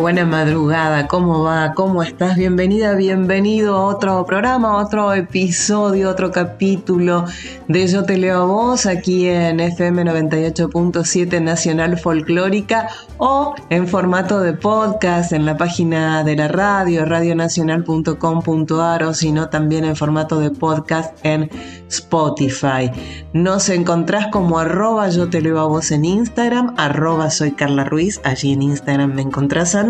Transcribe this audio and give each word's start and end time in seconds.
Buena 0.00 0.24
madrugada, 0.24 1.06
¿cómo 1.06 1.42
va? 1.42 1.74
¿Cómo 1.74 2.02
estás? 2.02 2.36
Bienvenida, 2.36 2.94
bienvenido 2.94 3.76
a 3.76 3.84
otro 3.84 4.24
programa, 4.24 4.78
otro 4.78 5.12
episodio, 5.12 6.08
otro 6.08 6.30
capítulo 6.30 7.26
de 7.68 7.86
Yo 7.86 8.04
Te 8.04 8.16
Leo 8.16 8.40
a 8.40 8.46
Vos 8.46 8.86
aquí 8.86 9.28
en 9.28 9.60
FM 9.60 10.04
98.7 10.04 11.42
Nacional 11.42 11.98
Folclórica 11.98 12.88
o 13.18 13.54
en 13.68 13.86
formato 13.86 14.40
de 14.40 14.54
podcast 14.54 15.32
en 15.32 15.44
la 15.44 15.58
página 15.58 16.24
de 16.24 16.34
la 16.34 16.48
radio, 16.48 17.04
radionacional.com.ar 17.04 19.04
o 19.04 19.12
si 19.12 19.32
no 19.32 19.50
también 19.50 19.84
en 19.84 19.96
formato 19.96 20.40
de 20.40 20.50
podcast 20.50 21.14
en 21.26 21.50
Spotify. 21.88 22.90
Nos 23.34 23.68
encontrás 23.68 24.28
como 24.28 24.58
arroba 24.58 25.10
Yo 25.10 25.28
Te 25.28 25.42
Leo 25.42 25.60
a 25.60 25.66
Vos 25.66 25.90
en 25.90 26.06
Instagram, 26.06 26.72
arroba 26.78 27.28
soy 27.30 27.52
Carla 27.52 27.84
Ruiz, 27.84 28.18
allí 28.24 28.54
en 28.54 28.62
Instagram 28.62 29.12
me 29.12 29.20
encontrás 29.20 29.74
a 29.74 29.89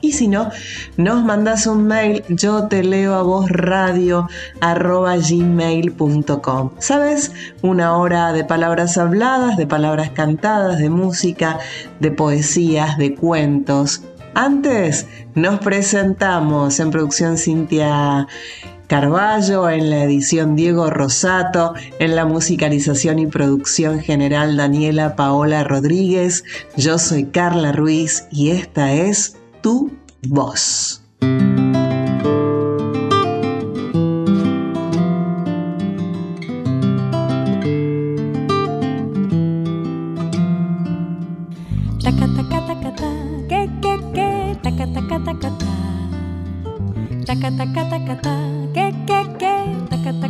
Y 0.00 0.12
si 0.12 0.28
no, 0.28 0.50
nos 0.96 1.24
mandas 1.24 1.66
un 1.66 1.86
mail, 1.86 2.22
yo 2.28 2.68
te 2.68 2.84
leo 2.84 3.14
a 3.14 3.22
vos 3.22 3.50
radio 3.50 4.28
arroba 4.60 5.16
gmail.com. 5.16 6.70
¿Sabes? 6.78 7.32
Una 7.62 7.96
hora 7.96 8.32
de 8.32 8.44
palabras 8.44 8.98
habladas, 8.98 9.56
de 9.56 9.66
palabras 9.66 10.10
cantadas, 10.10 10.78
de 10.78 10.90
música, 10.90 11.58
de 11.98 12.10
poesías, 12.10 12.98
de 12.98 13.14
cuentos. 13.14 14.02
Antes 14.34 15.06
nos 15.34 15.60
presentamos 15.60 16.78
en 16.78 16.90
producción 16.90 17.38
Cintia 17.38 18.28
Carballo, 18.86 19.68
en 19.68 19.90
la 19.90 20.04
edición 20.04 20.56
Diego 20.56 20.90
Rosato, 20.90 21.74
en 21.98 22.14
la 22.14 22.24
musicalización 22.24 23.18
y 23.18 23.26
producción 23.26 24.00
general 24.00 24.56
Daniela 24.56 25.16
Paola 25.16 25.64
Rodríguez. 25.64 26.44
Yo 26.76 26.98
soy 26.98 27.24
Carla 27.24 27.72
Ruiz 27.72 28.26
y 28.30 28.50
esta 28.50 28.92
es 28.92 29.36
Tu 29.60 29.90
Voz. 30.28 31.02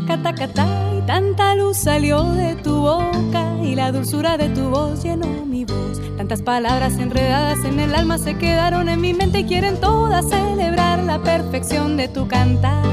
Y 0.08 1.00
tanta 1.06 1.56
luz 1.56 1.78
salió 1.78 2.22
de 2.22 2.54
tu 2.54 2.76
boca 2.76 3.56
y 3.60 3.74
la 3.74 3.90
dulzura 3.90 4.36
de 4.36 4.48
tu 4.50 4.70
voz 4.70 5.02
llenó 5.02 5.26
mi 5.44 5.64
voz. 5.64 6.00
Tantas 6.16 6.42
palabras 6.42 6.96
enredadas 6.98 7.64
en 7.64 7.80
el 7.80 7.92
alma 7.92 8.16
se 8.18 8.38
quedaron 8.38 8.88
en 8.88 9.00
mi 9.00 9.14
mente 9.14 9.40
y 9.40 9.44
quieren 9.44 9.80
todas 9.80 10.28
celebrar 10.28 11.02
la 11.02 11.20
perfección 11.22 11.96
de 11.96 12.06
tu 12.06 12.28
cantar. 12.28 12.84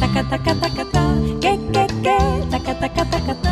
Taca 0.00 0.28
taca 0.28 0.54
taca 0.56 0.84
ta, 0.90 1.14
que 1.40 1.60
que 1.72 1.86
que, 2.02 2.74
taca 2.74 3.51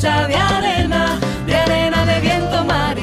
Hecha 0.00 0.26
de 0.28 0.34
arena, 0.34 1.20
de 1.46 1.54
arena 1.54 2.06
de 2.06 2.20
viento, 2.22 2.64
mar. 2.64 2.96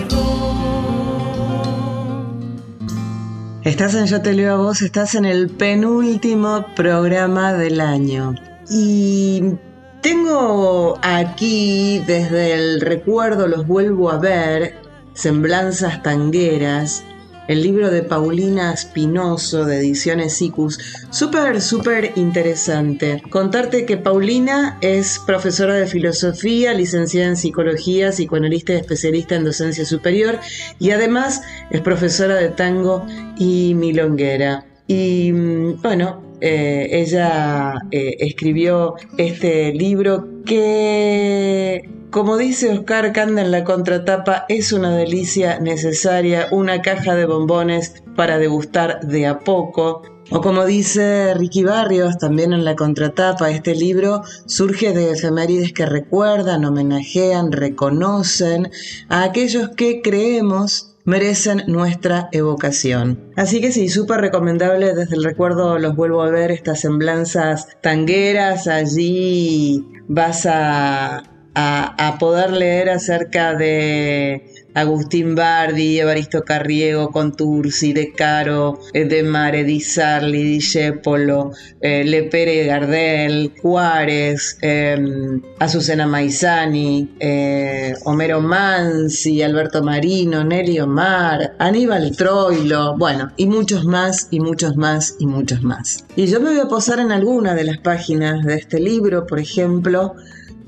Estás 3.64 3.94
en 3.94 4.08
Yo 4.08 4.20
Te 4.24 4.34
Leo 4.34 4.56
a 4.56 4.58
Vos, 4.58 4.82
estás 4.82 5.14
en 5.14 5.26
el 5.26 5.48
penúltimo 5.52 6.66
programa 6.76 7.54
del 7.54 7.82
año. 7.82 8.34
Y 8.72 9.44
tengo 10.02 10.98
aquí, 11.04 12.02
desde 12.08 12.56
el 12.56 12.82
recuerdo, 12.82 13.48
los 13.48 13.68
vuelvo 13.68 14.10
a 14.10 14.18
ver, 14.18 14.82
Semblanzas 15.14 16.02
Tangueras, 16.02 17.04
el 17.48 17.64
libro 17.64 17.90
de 17.90 18.04
Paulina 18.04 18.74
Espinoso 18.74 19.66
de 19.66 19.78
Ediciones 19.78 20.42
Icus. 20.42 20.80
Súper, 21.10 21.62
súper 21.62 22.12
interesante. 22.16 23.22
Contarte 23.30 23.86
que 23.86 23.98
Paulina 23.98 24.78
es 24.82 25.20
profesora 25.26 25.76
de 25.76 25.88
filosofía, 25.88 26.74
licenciada 26.74 27.28
en 27.28 27.38
psicología, 27.38 28.12
psicoanalista 28.12 28.74
y 28.74 28.78
especialista 28.78 29.36
en 29.36 29.46
docencia 29.46 29.86
superior 29.86 30.40
y 30.80 30.92
además 30.92 31.42
es 31.70 31.82
profesora 31.82 32.36
de 32.36 32.50
tango 32.50 33.06
y 33.38 33.74
milonguera. 33.76 34.66
Y 34.88 35.32
mm, 35.32 35.82
bueno, 35.82 36.28
eh, 36.40 36.88
ella 36.92 37.74
eh, 37.92 38.16
escribió 38.20 38.96
este 39.18 39.74
libro 39.74 40.28
que 40.46 41.97
como 42.12 42.38
dice 42.38 42.72
Oscar 42.72 43.12
Canda 43.12 43.42
en 43.42 43.52
la 43.52 43.64
contratapa, 43.64 44.46
es 44.50 44.72
una 44.72 44.96
delicia 44.96 45.60
necesaria, 45.60 46.48
una 46.52 46.82
caja 46.82 47.16
de 47.16 47.26
bombones 47.26 48.04
para 48.16 48.38
degustar 48.38 49.02
de 49.02 49.28
a 49.28 49.40
poco. 49.40 50.04
O 50.30 50.42
como 50.42 50.66
dice 50.66 51.34
Ricky 51.36 51.64
Barrios 51.64 52.18
también 52.18 52.54
en 52.54 52.66
la 52.66 52.76
contratapa, 52.76 53.50
este 53.50 53.76
libro 53.76 54.24
surge 54.46 54.94
de 54.94 55.12
efemérides 55.12 55.74
que 55.74 55.86
recuerdan, 55.86 56.66
homenajean, 56.66 57.52
reconocen 57.52 58.70
a 59.10 59.24
aquellos 59.24 59.70
que 59.70 60.02
creemos 60.02 60.94
merecen 61.06 61.64
nuestra 61.68 62.28
evocación. 62.34 63.32
Así 63.38 63.62
que 63.62 63.72
sí, 63.72 63.88
súper 63.88 64.20
recomendable, 64.20 64.94
desde 64.94 65.16
el 65.16 65.24
recuerdo 65.24 65.80
los 65.80 65.96
vuelvo 65.96 66.22
a 66.22 66.30
ver, 66.30 66.52
estas 66.52 66.82
semblanzas 66.82 67.70
tangueras, 67.82 68.68
allí 68.68 69.86
vas 70.10 70.46
a 70.46 71.24
a, 71.60 72.18
poder 72.20 72.52
leer 72.52 72.90
acerca 72.90 73.56
de 73.56 74.46
Agustín 74.76 75.34
Bardi, 75.34 76.00
Evaristo 76.00 76.44
Carriego, 76.44 77.10
Contursi, 77.10 77.94
De 77.94 78.14
Caro, 78.14 78.80
eh, 78.94 79.06
De 79.06 79.24
Mare, 79.24 79.64
Di 79.64 79.80
Sarli, 79.80 80.44
Di 80.44 80.62
Cepolo, 80.62 81.52
eh, 81.82 82.04
Gardel, 82.68 83.54
Juárez, 83.60 84.58
em, 84.62 85.42
Azucena 85.58 86.06
Maizani, 86.06 87.16
eh, 87.20 87.96
Homero 88.06 88.40
Mansi, 88.40 89.42
Alberto 89.42 89.82
Marino, 89.82 90.44
Nelly 90.44 90.80
Omar, 90.80 91.56
Aníbal 91.58 92.16
Troilo, 92.16 92.96
bueno, 92.98 93.32
y 93.36 93.48
muchos 93.48 93.84
más, 93.84 94.28
y 94.30 94.40
muchos 94.40 94.76
más, 94.76 95.16
y 95.18 95.26
muchos 95.26 95.64
más. 95.64 96.06
Y 96.16 96.28
yo 96.28 96.40
me 96.40 96.52
voy 96.52 96.60
a 96.60 96.68
posar 96.68 97.00
en 97.00 97.12
alguna 97.12 97.56
de 97.56 97.64
las 97.64 97.80
páginas 97.80 98.46
de 98.46 98.56
este 98.56 98.80
libro, 98.80 99.26
por 99.26 99.40
ejemplo, 99.40 100.14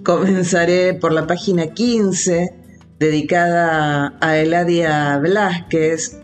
Comenzaré 0.03 0.93
por 0.93 1.11
la 1.11 1.27
página 1.27 1.67
15, 1.73 2.53
dedicada 2.99 4.17
a 4.21 4.37
Eladia 4.37 5.17
Blasquez, 5.17 6.21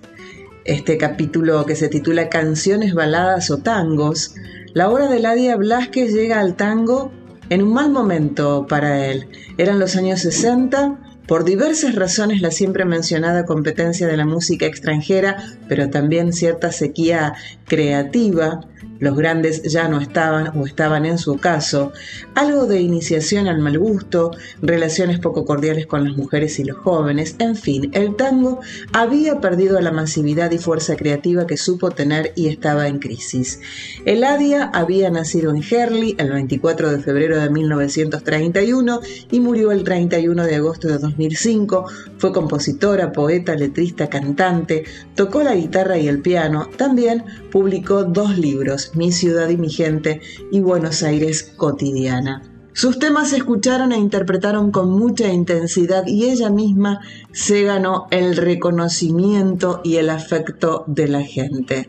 este 0.63 0.97
capítulo 0.97 1.65
que 1.65 1.75
se 1.75 1.89
titula 1.89 2.29
Canciones, 2.29 2.93
baladas 2.93 3.51
o 3.51 3.57
tangos. 3.57 4.33
La 4.73 4.89
obra 4.89 5.09
de 5.09 5.17
Eladia 5.17 5.57
Blasquez 5.57 6.13
llega 6.13 6.39
al 6.39 6.55
tango 6.55 7.11
en 7.49 7.63
un 7.63 7.73
mal 7.73 7.91
momento 7.91 8.65
para 8.65 9.05
él. 9.07 9.27
Eran 9.57 9.77
los 9.77 9.97
años 9.97 10.21
60 10.21 10.97
por 11.27 11.43
diversas 11.43 11.95
razones 11.95 12.41
la 12.41 12.51
siempre 12.51 12.85
mencionada 12.85 13.45
competencia 13.45 14.07
de 14.07 14.15
la 14.15 14.25
música 14.25 14.65
extranjera, 14.65 15.37
pero 15.67 15.89
también 15.89 16.31
cierta 16.31 16.71
sequía 16.71 17.33
creativa, 17.65 18.61
los 18.99 19.17
grandes 19.17 19.63
ya 19.63 19.87
no 19.87 19.99
estaban 19.99 20.57
o 20.57 20.65
estaban 20.65 21.05
en 21.05 21.17
su 21.17 21.37
caso, 21.37 21.91
algo 22.33 22.65
de 22.65 22.79
iniciación 22.79 23.47
al 23.47 23.59
mal 23.59 23.77
gusto, 23.77 24.31
relaciones 24.61 25.19
poco 25.19 25.45
cordiales 25.45 25.85
con 25.85 26.03
las 26.03 26.15
mujeres 26.15 26.59
y 26.59 26.63
los 26.63 26.77
jóvenes, 26.77 27.35
en 27.39 27.55
fin, 27.55 27.91
el 27.93 28.15
tango 28.15 28.61
había 28.93 29.41
perdido 29.41 29.79
la 29.81 29.91
masividad 29.91 30.51
y 30.51 30.57
fuerza 30.57 30.95
creativa 30.95 31.47
que 31.47 31.57
supo 31.57 31.91
tener 31.91 32.31
y 32.35 32.47
estaba 32.47 32.87
en 32.87 32.99
crisis. 32.99 33.59
Eladia 34.05 34.69
había 34.73 35.09
nacido 35.09 35.53
en 35.53 35.63
Herley 35.63 36.15
el 36.17 36.31
24 36.31 36.91
de 36.91 36.99
febrero 36.99 37.39
de 37.39 37.49
1931 37.49 39.01
y 39.31 39.39
murió 39.39 39.71
el 39.71 39.83
31 39.83 40.45
de 40.45 40.55
agosto 40.55 40.87
de 40.87 40.97
2005. 40.97 41.85
Fue 42.17 42.31
compositora, 42.31 43.11
poeta, 43.11 43.55
letrista, 43.55 44.09
cantante, 44.09 44.83
tocó 45.15 45.43
la 45.43 45.55
guitarra 45.55 45.97
y 45.97 46.07
el 46.07 46.21
piano, 46.21 46.69
también 46.77 47.23
publicó 47.51 48.03
dos 48.03 48.37
libros, 48.37 48.74
Mi 48.95 49.11
ciudad 49.11 49.49
y 49.49 49.57
mi 49.57 49.69
gente 49.69 50.21
y 50.51 50.59
Buenos 50.59 51.03
Aires 51.03 51.53
cotidiana. 51.57 52.41
Sus 52.73 52.99
temas 52.99 53.29
se 53.29 53.37
escucharon 53.37 53.93
e 53.93 53.97
interpretaron 53.97 54.69
con 54.71 54.89
mucha 54.89 55.31
intensidad 55.31 56.05
y 56.07 56.25
ella 56.25 56.49
misma 56.49 56.99
se 57.31 57.63
ganó 57.63 58.07
el 58.11 58.35
reconocimiento 58.35 59.79
y 59.83 59.95
el 59.95 60.09
afecto 60.09 60.83
de 60.87 61.07
la 61.07 61.21
gente. 61.21 61.87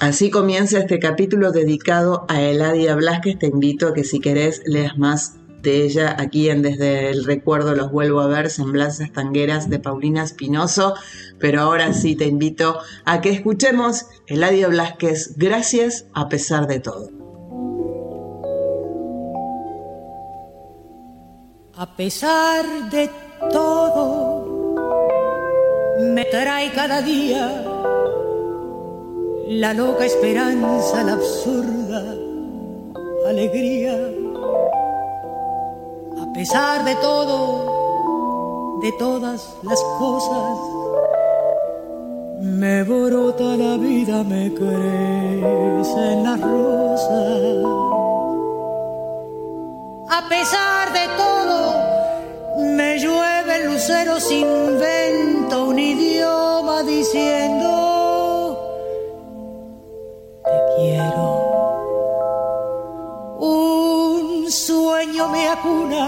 Así 0.00 0.30
comienza 0.30 0.78
este 0.78 0.98
capítulo 0.98 1.52
dedicado 1.52 2.24
a 2.28 2.40
Eladia 2.40 2.94
Blasquez. 2.94 3.38
Te 3.38 3.48
invito 3.48 3.88
a 3.88 3.92
que 3.92 4.04
si 4.04 4.20
querés 4.20 4.62
leas 4.64 4.96
más 4.96 5.36
de 5.62 5.84
ella 5.84 6.16
aquí 6.18 6.50
en 6.50 6.62
Desde 6.62 7.10
el 7.10 7.24
Recuerdo 7.24 7.74
los 7.74 7.90
vuelvo 7.90 8.20
a 8.20 8.26
ver, 8.26 8.50
Semblanzas 8.50 9.12
Tangueras 9.12 9.70
de 9.70 9.78
Paulina 9.78 10.22
Espinoso. 10.22 10.94
Pero 11.38 11.62
ahora 11.62 11.92
sí 11.92 12.16
te 12.16 12.26
invito 12.26 12.78
a 13.04 13.20
que 13.20 13.30
escuchemos 13.30 14.06
Eladia 14.26 14.68
Blasquez, 14.68 15.36
Gracias 15.36 16.06
a 16.12 16.28
pesar 16.28 16.66
de 16.66 16.80
todo. 16.80 17.10
A 21.74 21.96
pesar 21.96 22.90
de 22.90 23.10
todo, 23.50 24.76
me 26.00 26.24
trae 26.26 26.70
cada 26.72 27.02
día 27.02 27.64
la 29.48 29.74
loca 29.74 30.04
esperanza, 30.04 31.02
la 31.02 31.14
absurda 31.14 32.14
alegría 33.26 34.21
a 36.32 36.34
pesar 36.34 36.82
de 36.86 36.94
todo, 36.94 38.80
de 38.80 38.90
todas 38.92 39.54
las 39.64 39.82
cosas, 39.98 40.58
me 42.40 42.82
brota 42.84 43.54
la 43.54 43.76
vida, 43.76 44.24
me 44.24 44.46
en 45.94 46.22
las 46.24 46.40
rosas. 46.40 47.66
A 50.08 50.26
pesar 50.30 50.92
de 50.94 51.06
todo, 51.18 51.74
me 52.76 52.98
llueve 52.98 53.56
el 53.56 53.66
lucero, 53.70 54.18
invento 54.30 55.66
un 55.66 55.78
idioma 55.78 56.82
diciendo, 56.82 58.58
te 60.46 60.58
quiero. 60.78 61.71
Me 65.42 66.06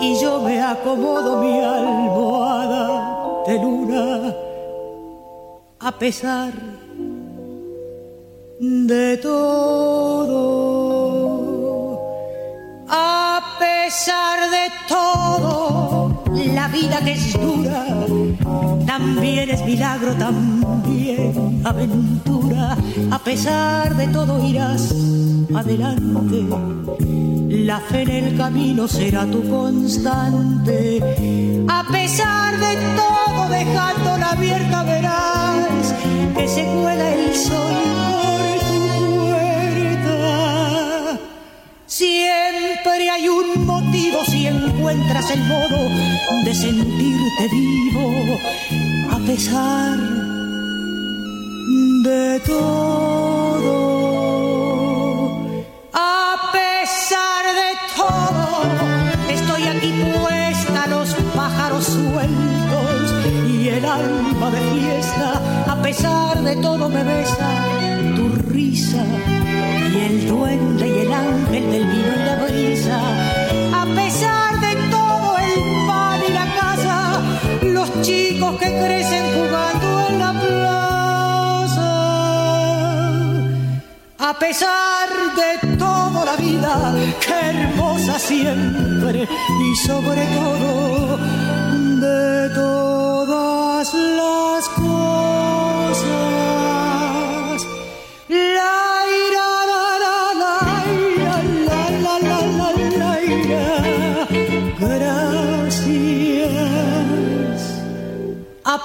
y 0.00 0.20
yo 0.20 0.40
me 0.40 0.62
acomodo 0.62 1.38
mi 1.42 1.60
almohada 1.60 3.42
de 3.46 3.54
luna 3.58 4.34
a 5.80 5.92
pesar 5.92 6.52
de 8.60 9.16
todo. 9.16 10.50
A 12.92 13.40
pesar 13.58 14.50
de 14.50 14.70
todo, 14.88 16.22
la 16.54 16.68
vida 16.68 17.00
que 17.04 17.12
es 17.12 17.32
dura 17.40 17.86
también 18.86 19.48
es 19.50 19.64
milagro, 19.64 20.14
también 20.14 21.62
aventura. 21.64 22.76
A 23.10 23.18
pesar 23.18 23.96
de 23.96 24.08
todo 24.08 24.44
irás 24.44 24.94
adelante. 25.54 27.39
La 27.70 27.78
fe 27.78 28.02
en 28.02 28.10
el 28.10 28.36
camino 28.36 28.88
será 28.88 29.24
tu 29.26 29.48
constante. 29.48 30.98
A 31.68 31.84
pesar 31.86 32.58
de 32.58 32.74
todo, 32.96 33.48
dejándola 33.48 34.30
abierta, 34.32 34.82
verás 34.82 35.94
que 36.36 36.48
se 36.48 36.64
cuela 36.64 37.14
el 37.14 37.32
sol 37.32 37.76
por 38.10 38.58
tu 38.70 38.80
puerta. 39.20 40.18
Siempre 41.86 43.08
hay 43.08 43.28
un 43.28 43.64
motivo 43.64 44.18
si 44.24 44.48
encuentras 44.48 45.30
el 45.30 45.40
modo 45.44 45.78
de 46.44 46.52
sentirte 46.52 47.48
vivo, 47.52 48.36
a 49.12 49.18
pesar 49.28 49.96
de 52.02 52.40
todo. 52.44 53.99
De 63.98 64.60
fiesta, 64.72 65.32
a 65.66 65.82
pesar 65.82 66.40
de 66.44 66.54
todo 66.56 66.88
me 66.88 67.02
besa 67.02 67.48
tu 68.14 68.28
risa. 68.48 69.04
Y 69.92 69.98
el 69.98 70.28
duende 70.28 70.86
y 70.86 70.98
el 71.00 71.12
ángel 71.12 71.72
del 71.72 71.86
vino 71.86 72.12
y 72.14 72.18
la 72.24 72.36
brisa, 72.36 73.00
a 73.74 73.86
pesar 73.86 74.60
de 74.60 74.76
todo 74.90 75.38
el 75.38 75.54
pan 75.88 76.20
y 76.28 76.32
la 76.32 76.46
casa, 76.60 77.20
los 77.62 78.02
chicos 78.02 78.56
que 78.60 78.66
crecen 78.66 79.24
jugando 79.34 80.06
en 80.08 80.18
la 80.20 80.32
plaza, 80.40 81.88
a 84.18 84.38
pesar 84.38 85.08
de 85.34 85.76
toda 85.76 86.24
la 86.24 86.36
vida, 86.36 86.94
que 87.26 87.40
hermosa 87.50 88.20
siempre 88.20 89.26
y 89.26 89.76
sobre 89.76 90.24
todo 90.26 90.99
A 93.92 93.96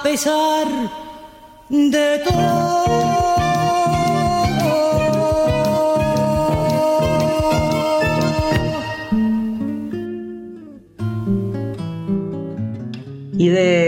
pesar 0.02 0.66
de 1.68 2.18
todo. 2.24 2.86
Y 13.38 13.48
de 13.48 13.85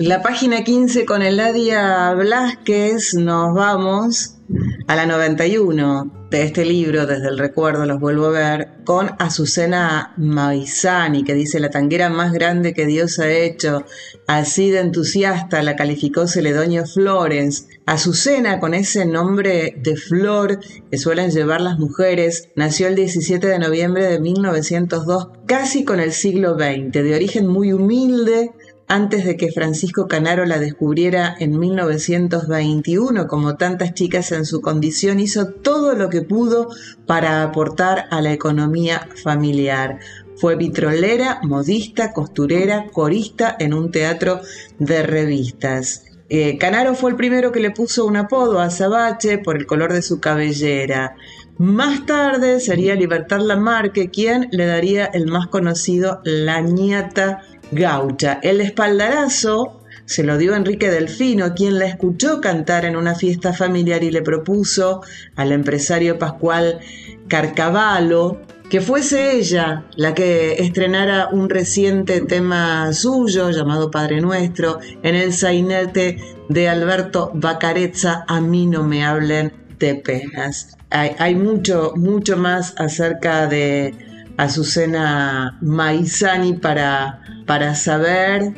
la 0.00 0.22
página 0.22 0.64
15 0.64 1.04
con 1.04 1.20
Eladia 1.20 2.14
Blasquez 2.14 3.12
nos 3.12 3.54
vamos 3.54 4.38
a 4.86 4.96
la 4.96 5.04
91 5.04 6.26
de 6.30 6.42
este 6.42 6.64
libro, 6.64 7.06
desde 7.06 7.28
el 7.28 7.38
recuerdo 7.38 7.84
los 7.84 8.00
vuelvo 8.00 8.26
a 8.26 8.30
ver, 8.30 8.68
con 8.84 9.10
Azucena 9.18 10.14
Maizani, 10.16 11.22
que 11.22 11.34
dice 11.34 11.60
la 11.60 11.68
tanguera 11.68 12.08
más 12.08 12.32
grande 12.32 12.72
que 12.72 12.86
Dios 12.86 13.18
ha 13.18 13.30
hecho, 13.30 13.84
así 14.26 14.70
de 14.70 14.80
entusiasta 14.80 15.62
la 15.62 15.76
calificó 15.76 16.26
Celedonio 16.26 16.86
Flores. 16.86 17.68
Azucena, 17.84 18.58
con 18.58 18.72
ese 18.72 19.04
nombre 19.04 19.74
de 19.82 19.96
flor 19.96 20.60
que 20.90 20.98
suelen 20.98 21.30
llevar 21.30 21.60
las 21.60 21.78
mujeres, 21.78 22.48
nació 22.56 22.86
el 22.86 22.94
17 22.94 23.46
de 23.46 23.58
noviembre 23.58 24.06
de 24.06 24.20
1902, 24.20 25.28
casi 25.46 25.84
con 25.84 26.00
el 26.00 26.12
siglo 26.12 26.54
XX, 26.54 26.92
de 26.92 27.14
origen 27.14 27.46
muy 27.48 27.72
humilde, 27.72 28.52
antes 28.90 29.24
de 29.24 29.36
que 29.36 29.52
Francisco 29.52 30.08
Canaro 30.08 30.44
la 30.46 30.58
descubriera 30.58 31.36
en 31.38 31.56
1921, 31.60 33.28
como 33.28 33.56
tantas 33.56 33.94
chicas 33.94 34.32
en 34.32 34.44
su 34.44 34.60
condición, 34.60 35.20
hizo 35.20 35.46
todo 35.46 35.94
lo 35.94 36.08
que 36.08 36.22
pudo 36.22 36.70
para 37.06 37.44
aportar 37.44 38.08
a 38.10 38.20
la 38.20 38.32
economía 38.32 39.08
familiar. 39.22 40.00
Fue 40.34 40.56
vitrolera, 40.56 41.38
modista, 41.44 42.12
costurera, 42.12 42.86
corista 42.92 43.54
en 43.60 43.74
un 43.74 43.92
teatro 43.92 44.40
de 44.80 45.04
revistas. 45.04 46.02
Eh, 46.28 46.58
Canaro 46.58 46.96
fue 46.96 47.10
el 47.10 47.16
primero 47.16 47.52
que 47.52 47.60
le 47.60 47.70
puso 47.70 48.04
un 48.06 48.16
apodo 48.16 48.58
a 48.58 48.70
Sabache 48.70 49.38
por 49.38 49.56
el 49.56 49.66
color 49.66 49.92
de 49.92 50.02
su 50.02 50.18
cabellera. 50.18 51.14
Más 51.58 52.06
tarde 52.06 52.58
sería 52.58 52.96
Libertad 52.96 53.38
Lamarque 53.38 54.10
quien 54.10 54.48
le 54.50 54.66
daría 54.66 55.04
el 55.04 55.26
más 55.26 55.46
conocido 55.46 56.22
La 56.24 56.60
ñata 56.60 57.42
gaucha. 57.70 58.40
El 58.42 58.60
espaldarazo 58.60 59.80
se 60.04 60.24
lo 60.24 60.38
dio 60.38 60.54
Enrique 60.54 60.90
Delfino, 60.90 61.54
quien 61.54 61.78
la 61.78 61.86
escuchó 61.86 62.40
cantar 62.40 62.84
en 62.84 62.96
una 62.96 63.14
fiesta 63.14 63.52
familiar 63.52 64.02
y 64.02 64.10
le 64.10 64.22
propuso 64.22 65.02
al 65.36 65.52
empresario 65.52 66.18
Pascual 66.18 66.80
Carcavalo 67.28 68.40
que 68.70 68.80
fuese 68.80 69.36
ella 69.36 69.84
la 69.96 70.14
que 70.14 70.54
estrenara 70.62 71.28
un 71.32 71.50
reciente 71.50 72.20
tema 72.20 72.92
suyo 72.92 73.50
llamado 73.50 73.90
Padre 73.90 74.20
Nuestro 74.20 74.78
en 75.02 75.16
el 75.16 75.32
sainete 75.32 76.18
de 76.48 76.68
Alberto 76.68 77.32
Bacarezza, 77.34 78.24
A 78.28 78.40
mí 78.40 78.66
no 78.66 78.84
me 78.84 79.04
hablen 79.04 79.52
de 79.80 79.96
penas. 79.96 80.76
Hay, 80.90 81.34
mucho, 81.34 81.92
mucho 81.96 82.36
más 82.36 82.74
acerca 82.76 83.48
de 83.48 83.92
Azucena 84.40 85.58
Maizani 85.60 86.54
para, 86.54 87.20
para 87.46 87.74
saber, 87.74 88.54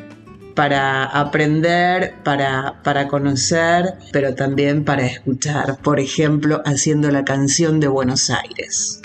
para 0.54 1.06
aprender, 1.06 2.14
para, 2.22 2.80
para 2.84 3.08
conocer, 3.08 3.94
pero 4.12 4.32
también 4.36 4.84
para 4.84 5.04
escuchar. 5.04 5.78
Por 5.82 5.98
ejemplo, 5.98 6.62
haciendo 6.64 7.10
la 7.10 7.24
canción 7.24 7.80
de 7.80 7.88
Buenos 7.88 8.30
Aires. 8.30 9.02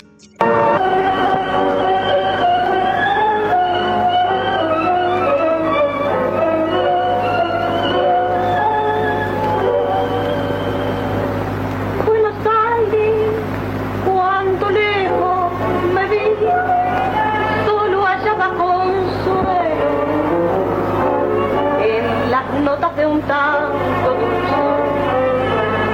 notación 22.64 23.20
tanto 23.22 24.10
dulzor 24.20 24.78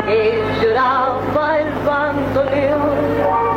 que 0.06 0.42
lloraba 0.60 1.58
el 1.58 1.72
bandoneón. 1.86 3.53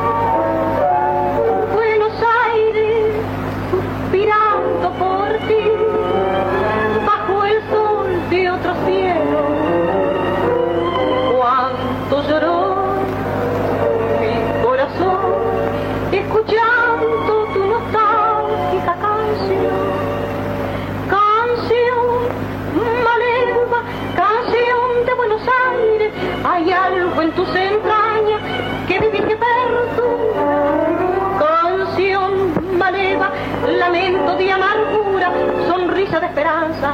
de 36.20 36.26
esperanza, 36.26 36.94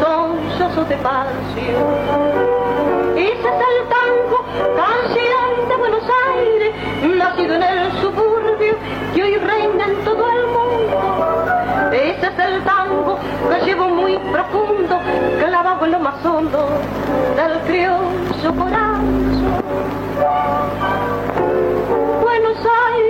son 0.00 0.38
sosos 0.58 0.88
de 0.88 0.96
pasión. 0.96 1.30
Ese 3.16 3.32
es 3.32 3.44
el 3.44 3.88
tango, 3.88 4.44
canción 4.76 5.68
de 5.68 5.76
Buenos 5.76 6.02
Aires, 6.34 6.74
nacido 7.16 7.54
en 7.54 7.62
el 7.62 7.92
suburbio 8.00 8.74
que 9.14 9.22
hoy 9.22 9.36
reina 9.36 9.84
en 9.86 10.04
todo 10.04 10.24
el 10.30 10.46
mundo. 10.48 11.92
Ese 11.92 12.26
es 12.26 12.38
el 12.38 12.62
tango 12.64 13.18
que 13.50 13.64
llevo 13.66 13.88
muy 13.88 14.16
profundo, 14.18 15.00
clavado 15.38 15.84
en 15.84 15.92
lo 15.92 16.00
más 16.00 16.24
hondo 16.24 16.68
del 17.36 17.58
criollo 17.66 18.54
corazón. 18.58 19.62
Buenos 22.20 22.58
Aires. 22.58 23.09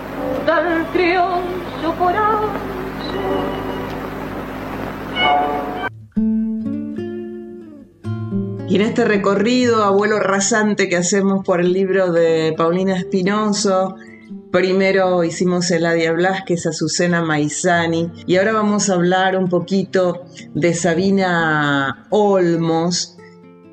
este 8.91 9.05
recorrido, 9.05 9.83
abuelo 9.83 10.19
rasante 10.19 10.89
que 10.89 10.97
hacemos 10.97 11.45
por 11.45 11.61
el 11.61 11.71
libro 11.71 12.11
de 12.11 12.53
Paulina 12.57 12.97
Espinoso, 12.97 13.95
primero 14.51 15.23
hicimos 15.23 15.71
Eladia 15.71 16.11
Blasquez, 16.11 16.65
Azucena 16.65 17.21
Maizani, 17.21 18.11
y 18.27 18.35
ahora 18.35 18.51
vamos 18.51 18.89
a 18.89 18.95
hablar 18.95 19.37
un 19.37 19.47
poquito 19.47 20.25
de 20.53 20.73
Sabina 20.73 22.05
Olmos, 22.09 23.17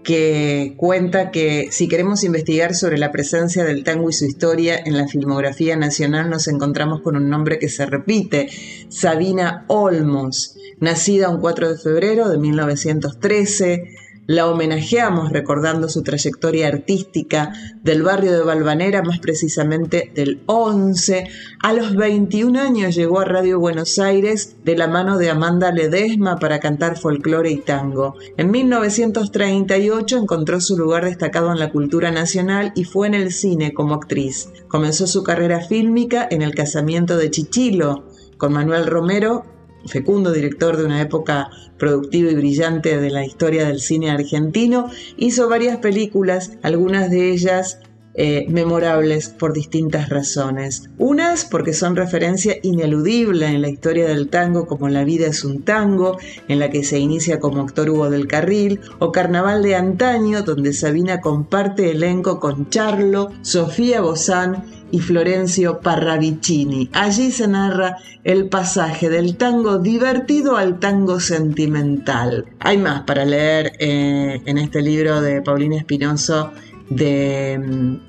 que 0.08 0.72
cuenta 0.78 1.30
que 1.30 1.68
si 1.70 1.86
queremos 1.86 2.24
investigar 2.24 2.74
sobre 2.74 2.96
la 2.96 3.12
presencia 3.12 3.62
del 3.62 3.84
tango 3.84 4.08
y 4.08 4.14
su 4.14 4.24
historia 4.24 4.80
en 4.82 4.96
la 4.96 5.06
filmografía 5.06 5.76
nacional 5.76 6.30
nos 6.30 6.48
encontramos 6.48 7.02
con 7.02 7.14
un 7.16 7.28
nombre 7.28 7.58
que 7.58 7.68
se 7.68 7.84
repite, 7.84 8.48
Sabina 8.88 9.66
Olmos, 9.68 10.56
nacida 10.80 11.28
un 11.28 11.42
4 11.42 11.74
de 11.74 11.78
febrero 11.78 12.30
de 12.30 12.38
1913, 12.38 13.84
la 14.28 14.46
homenajeamos 14.46 15.32
recordando 15.32 15.88
su 15.88 16.02
trayectoria 16.02 16.68
artística 16.68 17.50
del 17.82 18.02
barrio 18.02 18.32
de 18.32 18.44
Valvanera, 18.44 19.02
más 19.02 19.20
precisamente 19.20 20.12
del 20.14 20.42
11. 20.44 21.26
A 21.62 21.72
los 21.72 21.96
21 21.96 22.60
años 22.60 22.94
llegó 22.94 23.20
a 23.20 23.24
Radio 23.24 23.58
Buenos 23.58 23.98
Aires 23.98 24.56
de 24.64 24.76
la 24.76 24.86
mano 24.86 25.16
de 25.16 25.30
Amanda 25.30 25.72
Ledesma 25.72 26.38
para 26.38 26.60
cantar 26.60 26.98
folclore 26.98 27.50
y 27.50 27.56
tango. 27.56 28.16
En 28.36 28.50
1938 28.50 30.18
encontró 30.18 30.60
su 30.60 30.76
lugar 30.76 31.06
destacado 31.06 31.50
en 31.50 31.58
la 31.58 31.72
cultura 31.72 32.10
nacional 32.10 32.72
y 32.76 32.84
fue 32.84 33.06
en 33.06 33.14
el 33.14 33.32
cine 33.32 33.72
como 33.72 33.94
actriz. 33.94 34.50
Comenzó 34.68 35.06
su 35.06 35.24
carrera 35.24 35.62
fílmica 35.62 36.28
en 36.30 36.42
El 36.42 36.54
casamiento 36.54 37.16
de 37.16 37.30
Chichilo 37.30 38.04
con 38.36 38.52
Manuel 38.52 38.86
Romero 38.86 39.57
fecundo 39.86 40.32
director 40.32 40.76
de 40.76 40.84
una 40.84 41.00
época 41.00 41.50
productiva 41.78 42.30
y 42.30 42.34
brillante 42.34 42.98
de 42.98 43.10
la 43.10 43.24
historia 43.24 43.66
del 43.66 43.80
cine 43.80 44.10
argentino, 44.10 44.90
hizo 45.16 45.48
varias 45.48 45.78
películas, 45.78 46.52
algunas 46.62 47.10
de 47.10 47.30
ellas 47.30 47.78
eh, 48.20 48.46
memorables 48.48 49.28
por 49.28 49.52
distintas 49.52 50.08
razones. 50.08 50.90
Unas 50.98 51.44
porque 51.44 51.72
son 51.72 51.94
referencia 51.94 52.56
ineludible 52.64 53.46
en 53.46 53.62
la 53.62 53.68
historia 53.68 54.08
del 54.08 54.28
tango 54.28 54.66
como 54.66 54.88
La 54.88 55.04
vida 55.04 55.28
es 55.28 55.44
un 55.44 55.62
tango, 55.62 56.18
en 56.48 56.58
la 56.58 56.68
que 56.68 56.82
se 56.82 56.98
inicia 56.98 57.38
como 57.38 57.62
actor 57.62 57.88
Hugo 57.88 58.10
del 58.10 58.26
Carril, 58.26 58.80
o 58.98 59.12
Carnaval 59.12 59.62
de 59.62 59.76
Antaño, 59.76 60.42
donde 60.42 60.72
Sabina 60.72 61.20
comparte 61.20 61.92
elenco 61.92 62.40
con 62.40 62.68
Charlo, 62.70 63.30
Sofía 63.42 64.00
Bozán 64.00 64.64
y 64.90 64.98
Florencio 64.98 65.78
Parravicini. 65.78 66.90
Allí 66.94 67.30
se 67.30 67.46
narra 67.46 67.98
el 68.24 68.48
pasaje 68.48 69.10
del 69.10 69.36
tango 69.36 69.78
divertido 69.78 70.56
al 70.56 70.80
tango 70.80 71.20
sentimental. 71.20 72.46
Hay 72.58 72.78
más 72.78 73.02
para 73.02 73.24
leer 73.24 73.74
eh, 73.78 74.40
en 74.44 74.58
este 74.58 74.82
libro 74.82 75.20
de 75.20 75.40
Paulina 75.40 75.76
Espinoso 75.76 76.50
de 76.90 77.58
mm, 77.58 78.07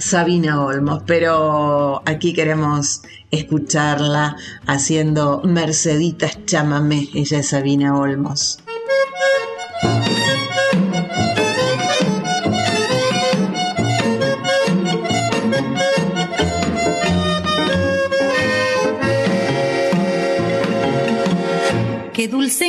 Sabina 0.00 0.64
Olmos, 0.64 1.02
pero 1.06 2.02
aquí 2.06 2.32
queremos 2.32 3.02
escucharla 3.30 4.36
haciendo 4.66 5.42
Merceditas 5.44 6.44
Chamamé, 6.46 7.08
ella 7.14 7.40
es 7.40 7.48
Sabina 7.48 7.96
Olmos. 7.96 8.60
Qué 22.14 22.28
dulce 22.28 22.66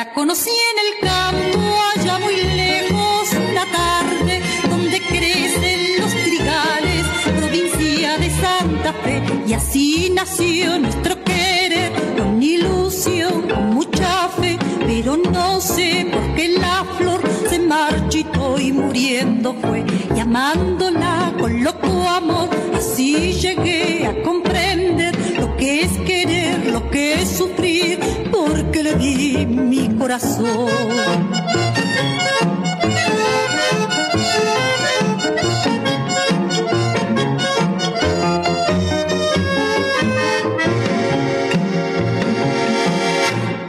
La 0.00 0.14
conocí 0.14 0.48
en 0.48 0.78
el 0.86 1.10
campo, 1.10 1.60
allá 1.94 2.18
muy 2.20 2.34
lejos, 2.34 3.28
una 3.50 3.66
tarde, 3.70 4.40
donde 4.70 4.98
crecen 4.98 6.00
los 6.00 6.10
trigales, 6.10 7.04
provincia 7.36 8.16
de 8.16 8.30
Santa 8.30 8.94
Fe, 8.94 9.22
y 9.46 9.52
así 9.52 10.10
nació 10.14 10.78
nuestro 10.78 11.22
querer, 11.22 11.92
con 12.16 12.42
ilusión, 12.42 13.46
con 13.46 13.74
mucha 13.74 14.30
fe, 14.40 14.58
pero 14.86 15.18
no 15.18 15.60
sé 15.60 16.08
por 16.10 16.34
qué 16.34 16.48
la 16.48 16.86
flor 16.96 17.20
se 17.50 17.58
marchitó 17.58 18.58
y 18.58 18.72
muriendo 18.72 19.52
fue, 19.52 19.84
llamándola 20.16 21.34
con 21.38 21.62
loco 21.62 22.08
amor, 22.08 22.48
así 22.74 23.34
llegué 23.34 24.06
a 24.06 24.22
comprender 24.22 25.14
que 25.60 25.82
es 25.82 25.92
querer, 26.06 26.66
lo 26.72 26.90
que 26.90 27.20
es 27.20 27.28
sufrir, 27.28 28.00
porque 28.32 28.82
le 28.82 28.94
di 28.94 29.44
mi 29.44 29.90
corazón. 29.98 30.70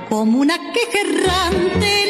Como 0.07 0.39
una 0.39 0.57
queja 0.71 0.99
errante, 1.09 2.00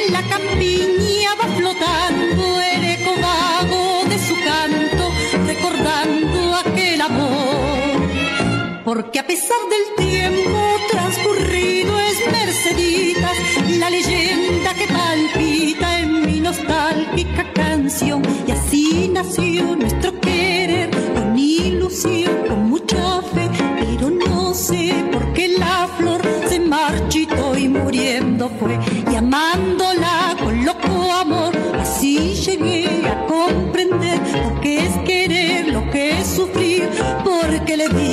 Porque 9.02 9.18
a 9.18 9.26
pesar 9.26 9.58
del 9.68 10.06
tiempo 10.06 10.60
transcurrido 10.92 12.00
es 12.02 12.20
Merceditas, 12.32 13.36
la 13.80 13.90
leyenda 13.90 14.76
que 14.76 14.86
palpita 14.86 16.02
en 16.02 16.22
mi 16.24 16.40
nostálgica 16.40 17.52
canción. 17.52 18.22
Y 18.48 18.52
así 18.52 19.10
nació 19.12 19.76
nuestro 19.76 20.20
querer, 20.20 20.92
con 21.16 21.36
ilusión, 21.36 22.46
con 22.48 22.70
mucha 22.70 23.24
fe, 23.34 23.50
pero 23.80 24.12
no 24.12 24.54
sé 24.54 24.94
por 25.12 25.34
qué 25.34 25.48
la 25.48 25.90
flor 25.98 26.22
se 26.48 26.60
marchitó 26.60 27.58
y 27.58 27.70
muriendo 27.70 28.52
fue, 28.60 28.78
llamándola 29.12 30.38
con 30.44 30.64
loco 30.64 31.12
amor. 31.12 31.58
Así 31.80 32.36
llegué 32.36 32.88
a 33.08 33.26
comprender 33.26 34.20
lo 34.44 34.62
que 34.62 34.86
es 34.86 34.96
querer, 35.08 35.70
lo 35.70 35.90
que 35.90 36.20
es 36.20 36.28
sufrir, 36.28 36.88
porque 37.24 37.78
le 37.78 37.90
di 37.90 38.11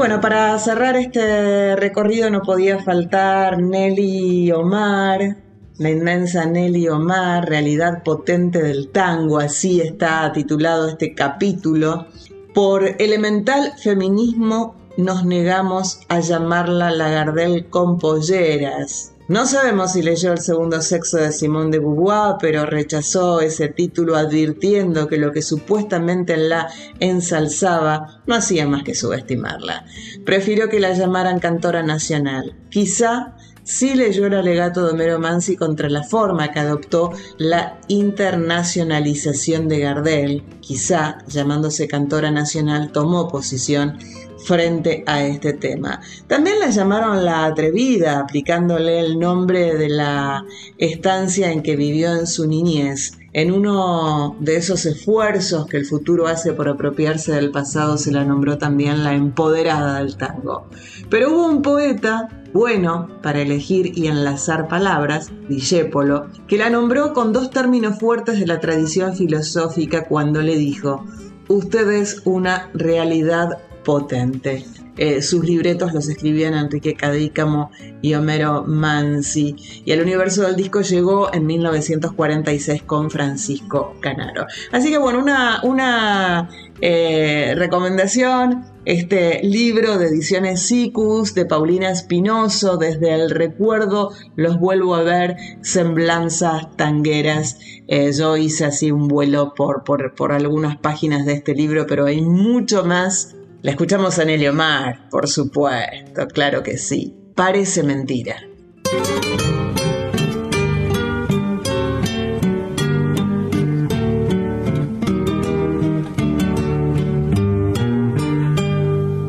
bueno, 0.00 0.18
para 0.22 0.58
cerrar 0.58 0.96
este 0.96 1.76
recorrido 1.76 2.30
no 2.30 2.40
podía 2.40 2.78
faltar 2.78 3.60
Nelly 3.60 4.50
Omar, 4.50 5.36
la 5.76 5.90
inmensa 5.90 6.46
Nelly 6.46 6.88
Omar, 6.88 7.46
realidad 7.46 8.02
potente 8.02 8.62
del 8.62 8.88
tango, 8.88 9.38
así 9.38 9.82
está 9.82 10.32
titulado 10.32 10.88
este 10.88 11.14
capítulo. 11.14 12.06
Por 12.54 12.96
elemental 12.98 13.74
feminismo 13.76 14.74
nos 14.96 15.26
negamos 15.26 16.00
a 16.08 16.20
llamarla 16.20 16.90
la 16.90 17.10
Gardel 17.10 17.66
con 17.66 17.98
polleras. 17.98 19.12
No 19.30 19.46
sabemos 19.46 19.92
si 19.92 20.02
leyó 20.02 20.32
El 20.32 20.40
segundo 20.40 20.82
sexo 20.82 21.16
de 21.16 21.30
Simone 21.30 21.70
de 21.70 21.78
Beauvoir, 21.78 22.34
pero 22.40 22.66
rechazó 22.66 23.40
ese 23.40 23.68
título 23.68 24.16
advirtiendo 24.16 25.06
que 25.06 25.18
lo 25.18 25.30
que 25.30 25.40
supuestamente 25.40 26.36
la 26.36 26.68
ensalzaba 26.98 28.22
no 28.26 28.34
hacía 28.34 28.66
más 28.66 28.82
que 28.82 28.96
subestimarla. 28.96 29.84
Prefirió 30.24 30.68
que 30.68 30.80
la 30.80 30.94
llamaran 30.94 31.38
cantora 31.38 31.84
nacional. 31.84 32.56
Quizá 32.70 33.36
sí 33.62 33.94
leyó 33.94 34.26
el 34.26 34.34
alegato 34.34 34.84
de 34.84 34.94
Homero 34.94 35.20
Mansi 35.20 35.54
contra 35.54 35.88
la 35.88 36.02
forma 36.02 36.50
que 36.50 36.58
adoptó 36.58 37.12
la 37.38 37.78
internacionalización 37.86 39.68
de 39.68 39.78
Gardel. 39.78 40.44
Quizá, 40.60 41.18
llamándose 41.28 41.86
cantora 41.86 42.32
nacional, 42.32 42.90
tomó 42.90 43.28
posición 43.28 43.96
frente 44.44 45.04
a 45.06 45.24
este 45.24 45.52
tema. 45.52 46.00
También 46.26 46.58
la 46.60 46.70
llamaron 46.70 47.24
la 47.24 47.44
atrevida, 47.44 48.20
aplicándole 48.20 49.00
el 49.00 49.18
nombre 49.18 49.74
de 49.74 49.88
la 49.88 50.44
estancia 50.78 51.52
en 51.52 51.62
que 51.62 51.76
vivió 51.76 52.14
en 52.14 52.26
su 52.26 52.46
niñez. 52.46 53.16
En 53.32 53.52
uno 53.52 54.36
de 54.40 54.56
esos 54.56 54.86
esfuerzos 54.86 55.66
que 55.66 55.76
el 55.76 55.86
futuro 55.86 56.26
hace 56.26 56.52
por 56.52 56.68
apropiarse 56.68 57.32
del 57.32 57.52
pasado 57.52 57.96
se 57.96 58.10
la 58.10 58.24
nombró 58.24 58.58
también 58.58 59.04
la 59.04 59.14
empoderada 59.14 60.02
del 60.02 60.16
tango. 60.16 60.66
Pero 61.08 61.32
hubo 61.32 61.46
un 61.46 61.62
poeta 61.62 62.28
bueno 62.52 63.08
para 63.22 63.40
elegir 63.40 63.96
y 63.96 64.08
enlazar 64.08 64.66
palabras, 64.66 65.30
Dijépolo, 65.48 66.26
que 66.48 66.58
la 66.58 66.70
nombró 66.70 67.12
con 67.12 67.32
dos 67.32 67.50
términos 67.50 68.00
fuertes 68.00 68.40
de 68.40 68.46
la 68.46 68.58
tradición 68.58 69.14
filosófica 69.14 70.08
cuando 70.08 70.42
le 70.42 70.56
dijo, 70.56 71.04
usted 71.46 71.88
es 71.90 72.22
una 72.24 72.68
realidad 72.74 73.58
potente. 73.90 74.64
Eh, 74.96 75.20
sus 75.20 75.44
libretos 75.44 75.92
los 75.92 76.08
escribían 76.08 76.54
Enrique 76.54 76.94
Cadícamo 76.94 77.72
y 78.02 78.14
Homero 78.14 78.62
Mansi. 78.64 79.56
Y 79.84 79.90
el 79.90 80.00
universo 80.00 80.42
del 80.42 80.54
disco 80.54 80.82
llegó 80.82 81.34
en 81.34 81.44
1946 81.44 82.82
con 82.82 83.10
Francisco 83.10 83.94
Canaro. 84.00 84.46
Así 84.70 84.90
que 84.90 84.98
bueno, 84.98 85.24
una, 85.64 86.48
eh, 86.80 87.54
recomendación. 87.56 88.64
Este 88.84 89.40
libro 89.42 89.98
de 89.98 90.06
ediciones 90.06 90.62
Sicus 90.62 91.34
de 91.34 91.46
Paulina 91.46 91.90
Espinoso, 91.90 92.76
desde 92.76 93.14
el 93.14 93.28
recuerdo 93.30 94.12
los 94.36 94.58
vuelvo 94.58 94.94
a 94.94 95.02
ver, 95.02 95.36
semblanzas 95.62 96.76
tangueras. 96.76 97.58
Eh, 97.88 98.12
yo 98.12 98.36
hice 98.36 98.66
así 98.66 98.92
un 98.92 99.08
vuelo 99.08 99.52
por, 99.54 99.82
por, 99.82 100.14
por 100.14 100.32
algunas 100.32 100.78
páginas 100.78 101.26
de 101.26 101.32
este 101.34 101.54
libro, 101.54 101.86
pero 101.86 102.06
hay 102.06 102.22
mucho 102.22 102.84
más 102.84 103.34
la 103.62 103.72
escuchamos 103.72 104.18
a 104.18 104.24
Nelly 104.24 104.48
Omar, 104.48 105.08
por 105.10 105.28
supuesto, 105.28 106.26
claro 106.28 106.62
que 106.62 106.78
sí. 106.78 107.14
Parece 107.34 107.82
mentira. 107.82 108.36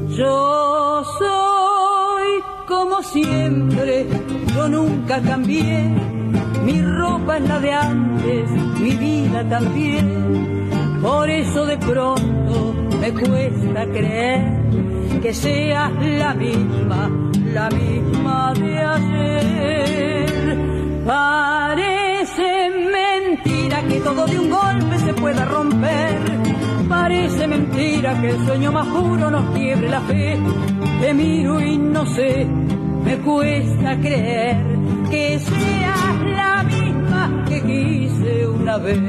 Yo 0.09 1.03
soy 1.19 2.43
como 2.67 3.03
siempre, 3.03 4.07
yo 4.55 4.69
nunca 4.69 5.21
cambié. 5.21 5.89
Mi 6.65 6.81
ropa 6.81 7.37
es 7.37 7.47
la 7.49 7.59
de 7.59 7.71
antes, 7.71 8.49
mi 8.79 8.91
vida 8.91 9.47
también. 9.49 10.69
Por 11.01 11.29
eso 11.29 11.65
de 11.65 11.77
pronto 11.77 12.90
me 13.01 13.11
cuesta 13.13 13.85
creer 13.87 14.41
que 15.23 15.33
seas 15.33 15.91
la 16.19 16.35
misma, 16.35 17.09
la 17.51 17.69
misma 17.69 18.53
de 18.53 18.77
ayer. 18.77 20.57
Parece 21.05 22.69
mentira 22.69 23.81
que 23.89 23.99
todo 24.01 24.27
de 24.27 24.39
un 24.39 24.49
golpe 24.51 24.99
se 24.99 25.13
pueda 25.15 25.45
romper. 25.45 26.19
Parece 26.87 27.47
mentira 27.47 28.21
que 28.21 28.29
el 28.29 28.45
sueño 28.45 28.71
más 28.71 28.85
puro 28.87 29.31
nos 29.31 29.49
quiebre 29.55 29.89
la 29.89 30.01
fe. 30.01 30.37
Te 31.01 31.13
miro 31.15 31.59
y 31.59 31.77
no 31.79 32.05
sé, 32.05 32.47
me 33.03 33.17
cuesta 33.17 33.99
creer 33.99 34.57
que 35.09 35.39
seas 35.39 36.21
la 36.35 36.63
misma 36.63 37.45
que 37.49 37.61
quise 37.63 38.47
una 38.47 38.77
vez. 38.77 38.99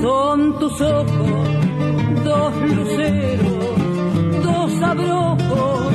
Son 0.00 0.56
tus 0.60 0.80
ojos, 0.80 1.48
dos 2.24 2.54
luceros, 2.76 3.64
dos 4.44 4.82
abrojos, 4.82 5.92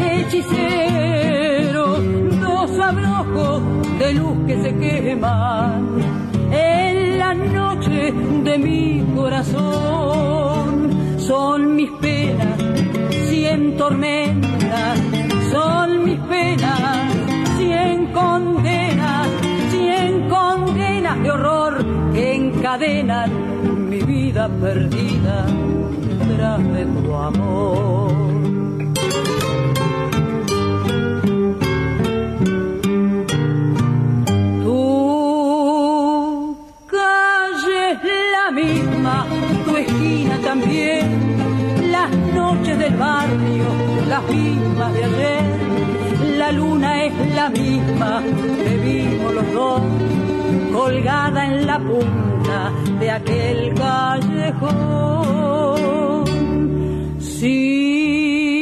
hechiceros, 0.00 2.00
dos 2.40 2.80
abrojos 2.80 3.62
de 3.98 4.14
luz 4.14 4.36
que 4.48 4.62
se 4.62 4.76
queman 4.76 5.88
en 6.50 7.18
la 7.18 7.34
noche 7.34 8.12
de 8.42 8.58
mi 8.58 9.04
corazón. 9.14 10.90
Son 11.18 11.76
mis 11.76 11.90
penas, 11.92 12.58
cien 13.28 13.76
tormentas, 13.76 14.98
son 15.52 16.04
mis 16.04 16.18
penas, 16.20 17.12
cien 17.56 18.06
condenas, 18.12 19.28
cien 19.70 20.28
condenas 20.28 21.22
de 21.22 21.30
horror 21.30 21.84
que 22.12 22.34
encadenan 22.34 23.43
perdida 24.34 25.46
tras 26.36 26.72
de 26.72 26.84
tu 26.86 27.14
amor. 27.14 28.14
también 40.42 41.90
las 41.90 42.10
noches 42.34 42.78
del 42.78 42.96
barrio, 42.96 43.64
las 44.08 44.22
mismas 44.30 44.92
de 44.92 45.04
ayer. 45.04 45.44
La 46.38 46.52
luna 46.52 47.04
es 47.04 47.34
la 47.34 47.48
misma 47.50 48.22
que 48.64 48.76
vimos 48.76 49.34
los 49.34 49.52
dos, 49.52 49.80
colgada 50.72 51.46
en 51.46 51.66
la 51.66 51.78
punta 51.78 52.33
de 53.00 53.10
aquel 53.10 53.74
callejón. 53.74 54.64
Sí, 57.20 58.56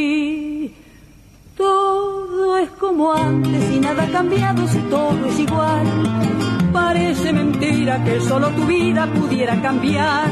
todo 1.57 2.57
es 2.59 2.71
como 2.71 3.13
antes 3.13 3.71
y 3.71 3.81
nada 3.81 4.05
ha 4.05 4.09
cambiado 4.09 4.67
si 4.67 4.79
todo 4.79 5.27
es 5.27 5.39
igual 5.39 5.87
Parece 6.73 7.33
mentira 7.35 8.03
que 8.03 8.21
solo 8.21 8.49
tu 8.51 8.65
vida 8.65 9.07
pudiera 9.07 9.61
cambiar. 9.61 10.31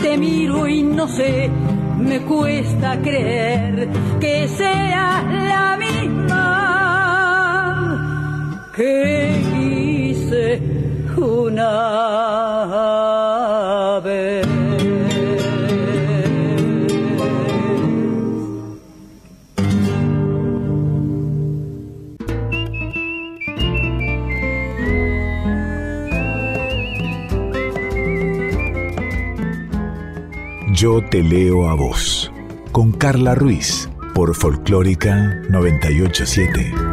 Te 0.00 0.16
miro 0.16 0.66
y 0.66 0.82
no 0.82 1.06
sé, 1.06 1.50
me 1.98 2.22
cuesta 2.22 2.98
creer 3.02 3.90
que 4.18 4.48
sea 4.48 5.22
la 5.22 5.76
misma 5.76 6.32
que 8.74 9.42
hice 9.60 10.71
una 11.16 12.00
vez. 14.04 14.46
Yo 30.72 31.00
te 31.10 31.22
leo 31.22 31.68
a 31.68 31.74
vos, 31.74 32.32
con 32.72 32.90
Carla 32.90 33.36
Ruiz, 33.36 33.88
por 34.14 34.34
Folclórica 34.34 35.40
987. 35.48 36.91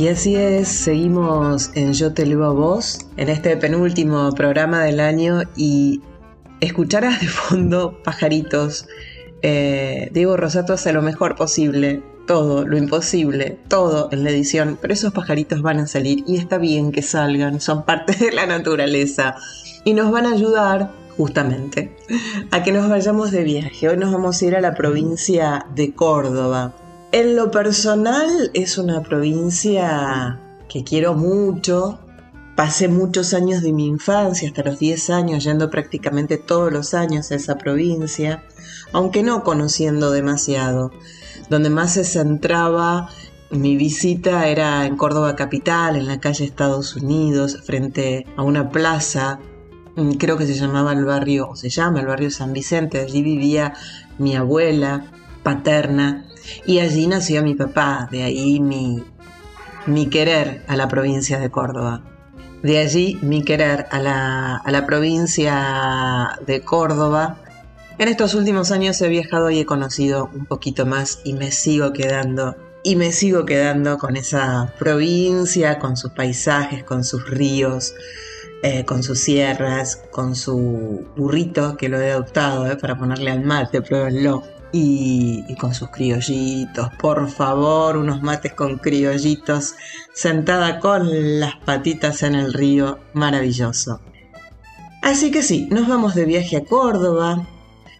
Y 0.00 0.08
así 0.08 0.34
es, 0.34 0.68
seguimos 0.68 1.72
en 1.74 1.92
Yo 1.92 2.14
te 2.14 2.24
leo 2.24 2.44
a 2.44 2.54
vos, 2.54 3.00
en 3.18 3.28
este 3.28 3.54
penúltimo 3.58 4.32
programa 4.32 4.82
del 4.82 4.98
año 4.98 5.42
y 5.56 6.00
escucharás 6.60 7.20
de 7.20 7.26
fondo 7.28 8.00
pajaritos. 8.02 8.88
Eh, 9.42 10.08
Diego 10.14 10.38
Rosato 10.38 10.72
hace 10.72 10.94
lo 10.94 11.02
mejor 11.02 11.36
posible 11.36 12.02
todo, 12.26 12.66
lo 12.66 12.78
imposible, 12.78 13.58
todo 13.68 14.08
en 14.10 14.24
la 14.24 14.30
edición, 14.30 14.78
pero 14.80 14.94
esos 14.94 15.12
pajaritos 15.12 15.60
van 15.60 15.80
a 15.80 15.86
salir 15.86 16.24
y 16.26 16.38
está 16.38 16.56
bien 16.56 16.92
que 16.92 17.02
salgan, 17.02 17.60
son 17.60 17.84
parte 17.84 18.14
de 18.14 18.32
la 18.32 18.46
naturaleza 18.46 19.36
y 19.84 19.92
nos 19.92 20.10
van 20.10 20.24
a 20.24 20.32
ayudar 20.32 20.92
justamente 21.18 21.94
a 22.50 22.62
que 22.62 22.72
nos 22.72 22.88
vayamos 22.88 23.32
de 23.32 23.44
viaje. 23.44 23.90
Hoy 23.90 23.98
nos 23.98 24.10
vamos 24.10 24.40
a 24.40 24.46
ir 24.46 24.56
a 24.56 24.62
la 24.62 24.74
provincia 24.74 25.66
de 25.74 25.92
Córdoba. 25.92 26.72
En 27.12 27.34
lo 27.34 27.50
personal 27.50 28.52
es 28.54 28.78
una 28.78 29.02
provincia 29.02 30.38
que 30.68 30.84
quiero 30.84 31.14
mucho. 31.14 31.98
Pasé 32.54 32.86
muchos 32.86 33.34
años 33.34 33.62
de 33.62 33.72
mi 33.72 33.88
infancia, 33.88 34.46
hasta 34.46 34.62
los 34.62 34.78
10 34.78 35.10
años, 35.10 35.42
yendo 35.42 35.70
prácticamente 35.70 36.36
todos 36.36 36.72
los 36.72 36.94
años 36.94 37.32
a 37.32 37.34
esa 37.34 37.58
provincia, 37.58 38.44
aunque 38.92 39.24
no 39.24 39.42
conociendo 39.42 40.12
demasiado. 40.12 40.92
Donde 41.48 41.68
más 41.68 41.94
se 41.94 42.04
centraba 42.04 43.08
mi 43.50 43.76
visita 43.76 44.46
era 44.46 44.86
en 44.86 44.96
Córdoba 44.96 45.34
Capital, 45.34 45.96
en 45.96 46.06
la 46.06 46.20
calle 46.20 46.44
Estados 46.44 46.94
Unidos, 46.94 47.60
frente 47.64 48.24
a 48.36 48.44
una 48.44 48.70
plaza, 48.70 49.40
mm, 49.96 50.12
creo 50.12 50.36
que 50.36 50.46
se 50.46 50.54
llamaba 50.54 50.92
el 50.92 51.04
barrio, 51.04 51.48
o 51.48 51.56
se 51.56 51.70
llama 51.70 51.98
el 51.98 52.06
barrio 52.06 52.30
San 52.30 52.52
Vicente, 52.52 53.00
allí 53.00 53.20
vivía 53.20 53.74
mi 54.18 54.36
abuela 54.36 55.10
paterna 55.42 56.29
y 56.66 56.80
allí 56.80 57.06
nació 57.06 57.42
mi 57.42 57.54
papá, 57.54 58.08
de 58.10 58.22
ahí 58.22 58.60
mi, 58.60 59.02
mi 59.86 60.08
querer 60.08 60.64
a 60.68 60.76
la 60.76 60.88
provincia 60.88 61.38
de 61.38 61.50
Córdoba. 61.50 62.02
De 62.62 62.78
allí 62.78 63.18
mi 63.22 63.42
querer 63.42 63.86
a 63.90 63.98
la, 64.00 64.56
a 64.56 64.70
la 64.70 64.86
provincia 64.86 66.38
de 66.46 66.60
Córdoba 66.60 67.38
en 68.00 68.08
estos 68.08 68.32
últimos 68.32 68.70
años 68.70 68.98
he 69.02 69.10
viajado 69.10 69.50
y 69.50 69.58
he 69.58 69.66
conocido 69.66 70.30
un 70.32 70.46
poquito 70.46 70.86
más 70.86 71.20
y 71.22 71.34
me 71.34 71.52
sigo 71.52 71.92
quedando 71.92 72.56
y 72.82 72.96
me 72.96 73.12
sigo 73.12 73.44
quedando 73.44 73.98
con 73.98 74.16
esa 74.16 74.72
provincia, 74.78 75.78
con 75.78 75.98
sus 75.98 76.10
paisajes, 76.12 76.82
con 76.82 77.04
sus 77.04 77.28
ríos, 77.28 77.94
eh, 78.62 78.86
con 78.86 79.02
sus 79.02 79.20
sierras, 79.20 80.00
con 80.10 80.34
su 80.34 81.08
burrito 81.14 81.76
que 81.76 81.90
lo 81.90 82.00
he 82.00 82.12
adoptado 82.12 82.66
eh, 82.70 82.76
para 82.76 82.96
ponerle 82.96 83.32
al 83.32 83.44
mate, 83.44 83.82
pruébenlo. 83.82 84.44
Y, 84.72 85.54
con 85.56 85.74
sus 85.74 85.90
criollitos, 85.90 86.90
por 86.94 87.28
favor, 87.28 87.96
unos 87.96 88.22
mates 88.22 88.52
con 88.54 88.78
criollitos, 88.78 89.74
sentada 90.14 90.78
con 90.78 91.40
las 91.40 91.56
patitas 91.56 92.22
en 92.22 92.36
el 92.36 92.52
río, 92.52 93.00
maravilloso. 93.12 94.00
Así 95.02 95.30
que 95.30 95.42
sí, 95.42 95.66
nos 95.70 95.88
vamos 95.88 96.14
de 96.14 96.24
viaje 96.24 96.56
a 96.56 96.64
Córdoba, 96.64 97.46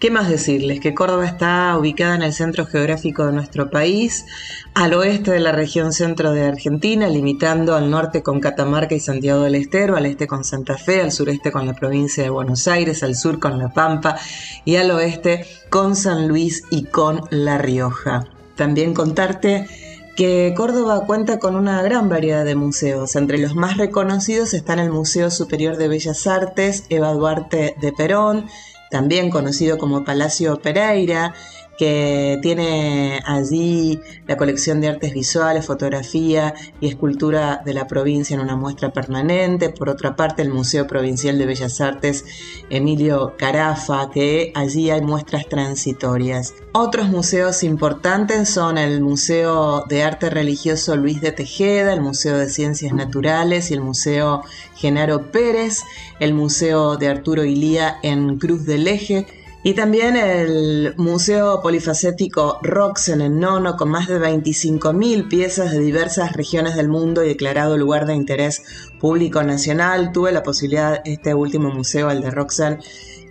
¿Qué 0.01 0.11
más 0.11 0.31
decirles? 0.31 0.81
Que 0.81 0.95
Córdoba 0.95 1.27
está 1.27 1.77
ubicada 1.79 2.15
en 2.15 2.23
el 2.23 2.33
centro 2.33 2.65
geográfico 2.65 3.27
de 3.27 3.33
nuestro 3.33 3.69
país, 3.69 4.25
al 4.73 4.95
oeste 4.95 5.31
de 5.31 5.41
la 5.41 5.53
región 5.53 5.93
centro 5.93 6.33
de 6.33 6.47
Argentina, 6.47 7.07
limitando 7.07 7.75
al 7.75 7.91
norte 7.91 8.23
con 8.23 8.41
Catamarca 8.41 8.95
y 8.95 9.01
Santiago 9.01 9.43
del 9.43 9.57
Estero, 9.57 9.99
al 9.99 10.07
este 10.07 10.27
con 10.27 10.43
Santa 10.43 10.79
Fe, 10.79 11.03
al 11.03 11.13
sureste 11.13 11.53
con 11.53 11.67
la 11.67 11.75
provincia 11.75 12.23
de 12.23 12.31
Buenos 12.31 12.67
Aires, 12.67 13.03
al 13.03 13.15
sur 13.15 13.39
con 13.39 13.59
La 13.59 13.75
Pampa 13.75 14.17
y 14.65 14.77
al 14.77 14.91
oeste 14.91 15.45
con 15.69 15.95
San 15.95 16.29
Luis 16.29 16.65
y 16.71 16.85
con 16.85 17.21
La 17.29 17.59
Rioja. 17.59 18.25
También 18.57 18.95
contarte 18.95 19.69
que 20.17 20.55
Córdoba 20.57 21.05
cuenta 21.07 21.39
con 21.39 21.57
una 21.57 21.83
gran 21.83 22.09
variedad 22.09 22.47
de 22.47 22.55
museos. 22.55 23.17
Entre 23.17 23.37
los 23.37 23.55
más 23.55 23.77
reconocidos 23.77 24.55
están 24.55 24.79
el 24.79 24.91
Museo 24.91 25.31
Superior 25.31 25.77
de 25.77 25.89
Bellas 25.89 26.27
Artes 26.27 26.85
Eva 26.89 27.13
Duarte 27.13 27.75
de 27.81 27.93
Perón, 27.93 28.47
también 28.91 29.31
conocido 29.31 29.79
como 29.79 30.05
Palacio 30.05 30.61
Pereira, 30.61 31.35
que 31.81 32.39
tiene 32.43 33.23
allí 33.25 34.01
la 34.27 34.37
colección 34.37 34.83
de 34.83 34.89
artes 34.89 35.15
visuales, 35.15 35.65
fotografía 35.65 36.53
y 36.79 36.89
escultura 36.89 37.63
de 37.65 37.73
la 37.73 37.87
provincia 37.87 38.35
en 38.35 38.41
una 38.41 38.55
muestra 38.55 38.93
permanente. 38.93 39.71
Por 39.71 39.89
otra 39.89 40.15
parte, 40.15 40.43
el 40.43 40.51
Museo 40.51 40.87
Provincial 40.87 41.39
de 41.39 41.47
Bellas 41.47 41.81
Artes 41.81 42.27
Emilio 42.69 43.33
Carafa, 43.39 44.11
que 44.11 44.53
allí 44.55 44.91
hay 44.91 45.01
muestras 45.01 45.49
transitorias. 45.49 46.53
Otros 46.75 47.09
museos 47.09 47.63
importantes 47.63 48.51
son 48.51 48.77
el 48.77 49.01
Museo 49.01 49.87
de 49.89 50.03
Arte 50.03 50.29
Religioso 50.29 50.97
Luis 50.97 51.23
de 51.23 51.33
Tejeda, 51.33 51.95
el 51.95 52.03
Museo 52.03 52.37
de 52.37 52.51
Ciencias 52.51 52.93
Naturales 52.93 53.71
y 53.71 53.75
el 53.75 53.81
Museo 53.81 54.43
Genaro 54.77 55.31
Pérez, 55.31 55.79
el 56.21 56.35
Museo 56.35 56.99
de 56.99 57.09
Arturo 57.09 57.43
Ilía 57.43 57.97
en 58.03 58.39
Cruz 58.39 58.67
del 58.67 58.87
Eje, 58.87 59.27
y 59.63 59.75
también 59.75 60.17
el 60.17 60.95
Museo 60.97 61.61
Polifacético 61.61 62.61
Roxen 62.63 63.21
en 63.21 63.41
Nono, 63.41 63.77
con 63.77 63.91
más 63.91 64.09
de 64.09 64.19
25.000 64.19 65.29
piezas 65.29 65.73
de 65.73 65.81
diversas 65.81 66.33
regiones 66.33 66.77
del 66.77 66.89
mundo 66.89 67.23
y 67.23 67.29
declarado 67.29 67.77
lugar 67.77 68.07
de 68.07 68.15
interés 68.15 68.63
público 68.99 69.43
nacional. 69.43 70.13
Tuve 70.13 70.33
la 70.33 70.43
posibilidad, 70.43 71.03
este 71.05 71.35
último 71.35 71.69
museo, 71.69 72.11
el 72.11 72.23
de 72.23 72.31
Roxen, 72.31 72.79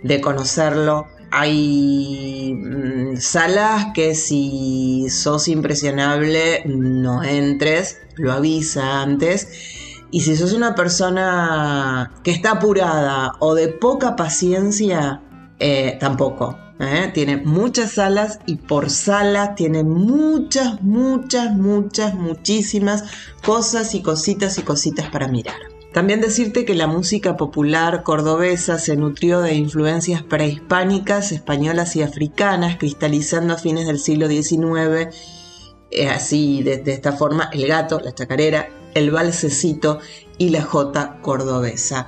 de 0.04 0.20
conocerlo. 0.20 1.08
Hay 1.32 2.54
mm, 2.54 3.16
salas 3.16 3.86
que 3.92 4.14
si 4.14 5.08
sos 5.10 5.48
impresionable 5.48 6.62
no 6.64 7.24
entres, 7.24 7.98
lo 8.16 8.32
avisa 8.32 9.02
antes 9.02 9.48
Y 10.12 10.20
si 10.20 10.36
sos 10.36 10.52
una 10.52 10.76
persona 10.76 12.12
que 12.22 12.30
está 12.30 12.52
apurada 12.52 13.32
o 13.40 13.54
de 13.54 13.66
poca 13.68 14.14
paciencia, 14.14 15.22
eh, 15.60 15.98
tampoco. 16.00 16.58
¿eh? 16.80 17.10
Tiene 17.12 17.36
muchas 17.36 17.92
salas 17.92 18.40
y 18.46 18.56
por 18.56 18.90
sala 18.90 19.54
tiene 19.54 19.84
muchas, 19.84 20.82
muchas, 20.82 21.54
muchas, 21.54 22.14
muchísimas 22.14 23.04
cosas 23.44 23.94
y 23.94 24.02
cositas 24.02 24.58
y 24.58 24.62
cositas 24.62 25.10
para 25.10 25.28
mirar. 25.28 25.56
También 25.92 26.20
decirte 26.20 26.64
que 26.64 26.74
la 26.74 26.86
música 26.86 27.36
popular 27.36 28.04
cordobesa 28.04 28.78
se 28.78 28.96
nutrió 28.96 29.40
de 29.40 29.54
influencias 29.54 30.22
prehispánicas, 30.22 31.32
españolas 31.32 31.96
y 31.96 32.02
africanas, 32.02 32.76
cristalizando 32.78 33.54
a 33.54 33.58
fines 33.58 33.86
del 33.86 33.98
siglo 33.98 34.28
XIX, 34.28 35.14
eh, 35.90 36.08
así 36.08 36.62
de, 36.62 36.78
de 36.78 36.92
esta 36.92 37.12
forma, 37.12 37.50
el 37.52 37.66
gato, 37.66 38.00
la 38.00 38.14
chacarera, 38.14 38.68
el 38.94 39.10
balsecito 39.10 39.98
y 40.38 40.50
la 40.50 40.62
jota 40.62 41.18
cordobesa. 41.22 42.06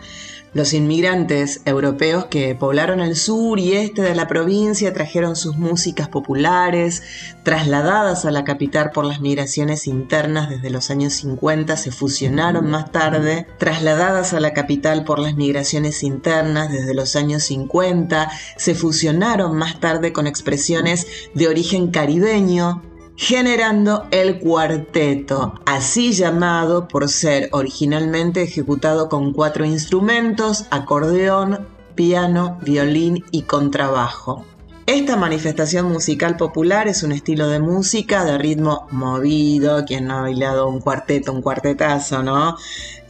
Los 0.54 0.74
inmigrantes 0.74 1.62
europeos 1.64 2.26
que 2.26 2.54
poblaron 2.54 3.00
el 3.00 3.16
sur 3.16 3.58
y 3.58 3.72
este 3.72 4.02
de 4.02 4.14
la 4.14 4.28
provincia 4.28 4.92
trajeron 4.92 5.34
sus 5.34 5.56
músicas 5.56 6.08
populares, 6.08 7.02
trasladadas 7.42 8.26
a 8.26 8.30
la 8.30 8.44
capital 8.44 8.90
por 8.90 9.06
las 9.06 9.22
migraciones 9.22 9.86
internas 9.86 10.50
desde 10.50 10.68
los 10.68 10.90
años 10.90 11.14
50, 11.14 11.74
se 11.78 11.90
fusionaron 11.90 12.68
más 12.68 12.92
tarde, 12.92 13.46
trasladadas 13.56 14.34
a 14.34 14.40
la 14.40 14.52
capital 14.52 15.04
por 15.04 15.20
las 15.20 15.36
migraciones 15.36 16.02
internas 16.02 16.70
desde 16.70 16.92
los 16.92 17.16
años 17.16 17.44
50, 17.44 18.30
se 18.58 18.74
fusionaron 18.74 19.56
más 19.56 19.80
tarde 19.80 20.12
con 20.12 20.26
expresiones 20.26 21.06
de 21.32 21.48
origen 21.48 21.90
caribeño, 21.90 22.82
generando 23.16 24.06
el 24.10 24.38
cuarteto, 24.38 25.54
así 25.66 26.12
llamado 26.12 26.88
por 26.88 27.08
ser 27.08 27.48
originalmente 27.52 28.42
ejecutado 28.42 29.08
con 29.08 29.32
cuatro 29.32 29.64
instrumentos, 29.64 30.66
acordeón, 30.70 31.68
piano, 31.94 32.58
violín 32.62 33.24
y 33.30 33.42
contrabajo. 33.42 34.44
Esta 34.86 35.16
manifestación 35.16 35.92
musical 35.92 36.36
popular 36.36 36.88
es 36.88 37.04
un 37.04 37.12
estilo 37.12 37.48
de 37.48 37.60
música 37.60 38.24
de 38.24 38.36
ritmo 38.36 38.88
movido, 38.90 39.84
quien 39.84 40.08
no 40.08 40.18
ha 40.18 40.22
bailado 40.22 40.68
un 40.68 40.80
cuarteto, 40.80 41.32
un 41.32 41.40
cuartetazo, 41.40 42.24
¿no? 42.24 42.56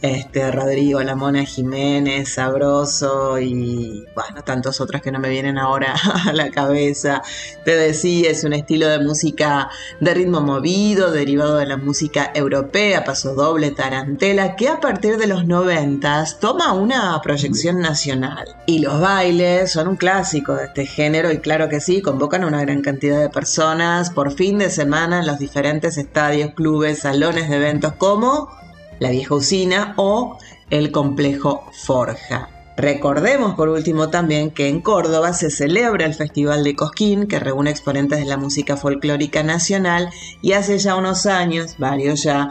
Este, 0.03 0.51
Rodrigo, 0.51 1.01
La 1.01 1.15
Mona 1.15 1.45
Jiménez, 1.45 2.33
Sabroso 2.33 3.39
y 3.39 4.05
bueno, 4.13 4.43
tantos 4.43 4.81
otros 4.81 5.01
que 5.01 5.13
no 5.13 5.19
me 5.19 5.29
vienen 5.29 5.57
ahora 5.57 5.95
a 6.27 6.33
la 6.33 6.51
cabeza. 6.51 7.21
Te 7.63 7.77
decía, 7.77 8.29
es 8.29 8.43
un 8.43 8.51
estilo 8.51 8.89
de 8.89 8.99
música 8.99 9.69
de 10.01 10.13
ritmo 10.13 10.41
movido, 10.41 11.09
derivado 11.09 11.55
de 11.55 11.67
la 11.67 11.77
música 11.77 12.31
europea, 12.35 13.05
paso 13.05 13.33
doble, 13.33 13.71
tarantela, 13.71 14.57
que 14.57 14.67
a 14.67 14.81
partir 14.81 15.15
de 15.15 15.27
los 15.27 15.47
noventas 15.47 16.37
toma 16.37 16.73
una 16.73 17.21
proyección 17.21 17.79
nacional. 17.79 18.57
Y 18.65 18.79
los 18.79 18.99
bailes 18.99 19.71
son 19.71 19.87
un 19.87 19.95
clásico 19.95 20.53
de 20.55 20.65
este 20.65 20.85
género 20.85 21.31
y 21.31 21.37
claro 21.37 21.69
que 21.69 21.79
sí, 21.79 22.01
convocan 22.01 22.43
a 22.43 22.47
una 22.47 22.59
gran 22.59 22.81
cantidad 22.81 23.21
de 23.21 23.29
personas 23.29 24.09
por 24.09 24.33
fin 24.33 24.57
de 24.57 24.69
semana 24.69 25.19
en 25.21 25.27
los 25.27 25.39
diferentes 25.39 25.97
estadios, 25.97 26.53
clubes, 26.55 26.99
salones 26.99 27.49
de 27.49 27.55
eventos 27.55 27.93
como 27.93 28.62
la 29.03 29.09
vieja 29.09 29.35
usina 29.35 29.93
o 29.97 30.37
el 30.69 30.91
complejo 30.91 31.69
Forja. 31.73 32.49
Recordemos 32.77 33.53
por 33.53 33.67
último 33.67 34.09
también 34.09 34.49
que 34.49 34.69
en 34.69 34.81
Córdoba 34.81 35.33
se 35.33 35.51
celebra 35.51 36.05
el 36.05 36.15
Festival 36.15 36.63
de 36.63 36.75
Cosquín, 36.75 37.27
que 37.27 37.37
reúne 37.37 37.69
exponentes 37.69 38.19
de 38.19 38.25
la 38.25 38.37
música 38.37 38.77
folclórica 38.77 39.43
nacional, 39.43 40.09
y 40.41 40.53
hace 40.53 40.79
ya 40.79 40.95
unos 40.95 41.25
años, 41.25 41.75
varios 41.77 42.23
ya, 42.23 42.49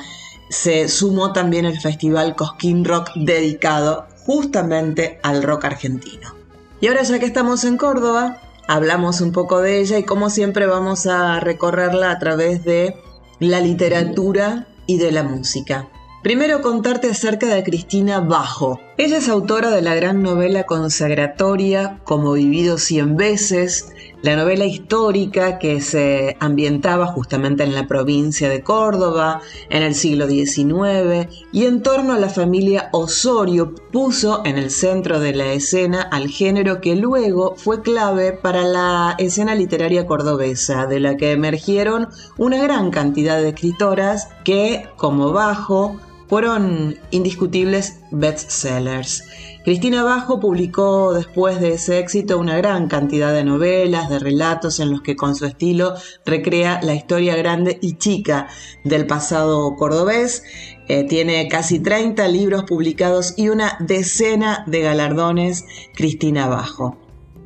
se 0.51 0.88
sumó 0.88 1.33
también 1.33 1.65
el 1.65 1.81
Festival 1.81 2.37
Cosquín 2.37 2.85
Rock 2.85 3.09
dedicado 3.17 4.07
justamente 4.27 5.19
al 5.23 5.43
rock 5.43 5.65
argentino. 5.65 6.35
Y 6.83 6.88
ahora 6.88 7.03
ya 7.03 7.19
que 7.19 7.27
estamos 7.27 7.65
en 7.65 7.79
Córdoba, 7.79 8.43
hablamos 8.69 9.23
un 9.23 9.33
poco 9.33 9.61
de 9.62 9.81
ella 9.81 9.99
y 9.99 10.05
como 10.05 10.29
siempre 10.29 10.67
vamos 10.67 11.07
a 11.07 11.41
recorrerla 11.41 12.11
a 12.11 12.19
través 12.19 12.62
de 12.62 12.95
la 13.41 13.61
literatura 13.61 14.69
y 14.87 14.99
de 14.99 15.12
la 15.12 15.23
música. 15.23 15.88
Primero 16.22 16.62
contarte 16.62 17.11
acerca 17.11 17.48
de 17.48 17.64
Cristina 17.64 18.20
Bajo. 18.20 18.78
Ella 18.96 19.18
es 19.18 19.28
autora 19.28 19.70
de 19.70 19.82
la 19.82 19.96
gran 19.96 20.22
novela 20.22 20.62
consagratoria 20.62 21.98
Como 22.04 22.35
vivido 22.35 22.78
cien 22.78 23.16
veces, 23.16 23.92
la 24.22 24.37
novela 24.37 24.64
histórica 24.64 25.58
que 25.58 25.80
se 25.80 26.37
ambientaba 26.38 27.06
justamente 27.06 27.64
en 27.64 27.74
la 27.74 27.88
provincia 27.88 28.48
de 28.48 28.62
Córdoba 28.62 29.40
en 29.68 29.82
el 29.82 29.96
siglo 29.96 30.28
XIX 30.28 31.28
y 31.50 31.64
en 31.64 31.82
torno 31.82 32.12
a 32.12 32.20
la 32.20 32.28
familia 32.28 32.88
Osorio 32.92 33.74
puso 33.90 34.42
en 34.44 34.58
el 34.58 34.70
centro 34.70 35.18
de 35.18 35.35
la 35.35 35.52
escena 35.52 36.02
al 36.02 36.28
género 36.28 36.80
que 36.80 36.94
luego 36.94 37.56
fue 37.56 37.82
clave 37.82 38.30
para 38.30 38.62
la 38.62 39.16
escena 39.18 39.56
literaria 39.56 40.06
cordobesa, 40.06 40.87
de 40.87 41.00
la 41.00 41.16
que 41.16 41.32
emergieron 41.32 42.11
una 42.38 42.62
gran 42.62 42.92
cantidad 42.92 43.38
de 43.38 43.48
escritoras 43.48 44.28
que, 44.44 44.87
como 44.96 45.32
Bajo, 45.32 45.98
fueron 46.28 46.96
indiscutibles 47.11 48.00
bestsellers. 48.11 49.22
Cristina 49.64 50.02
Bajo 50.02 50.40
publicó 50.40 51.14
después 51.14 51.61
de 51.61 51.74
ese 51.74 52.00
éxito 52.00 52.38
una 52.38 52.56
gran 52.56 52.88
cantidad 52.88 53.32
de 53.32 53.44
novelas, 53.44 54.08
de 54.08 54.18
relatos 54.18 54.80
en 54.80 54.90
los 54.90 55.02
que 55.02 55.14
con 55.14 55.37
su 55.37 55.46
estilo 55.46 55.94
recrea 56.26 56.80
la 56.82 56.94
historia 56.94 57.37
grande 57.37 57.78
y 57.80 57.96
chica 57.96 58.48
del 58.82 59.06
pasado 59.06 59.76
cordobés. 59.76 60.42
Eh, 60.88 61.04
tiene 61.04 61.46
casi 61.48 61.78
30 61.78 62.26
libros 62.26 62.64
publicados 62.64 63.35
y 63.37 63.50
una 63.50 63.76
decena 63.78 64.64
de 64.66 64.80
galardones 64.80 65.64
Cristina 65.94 66.48
Bajo. 66.48 66.98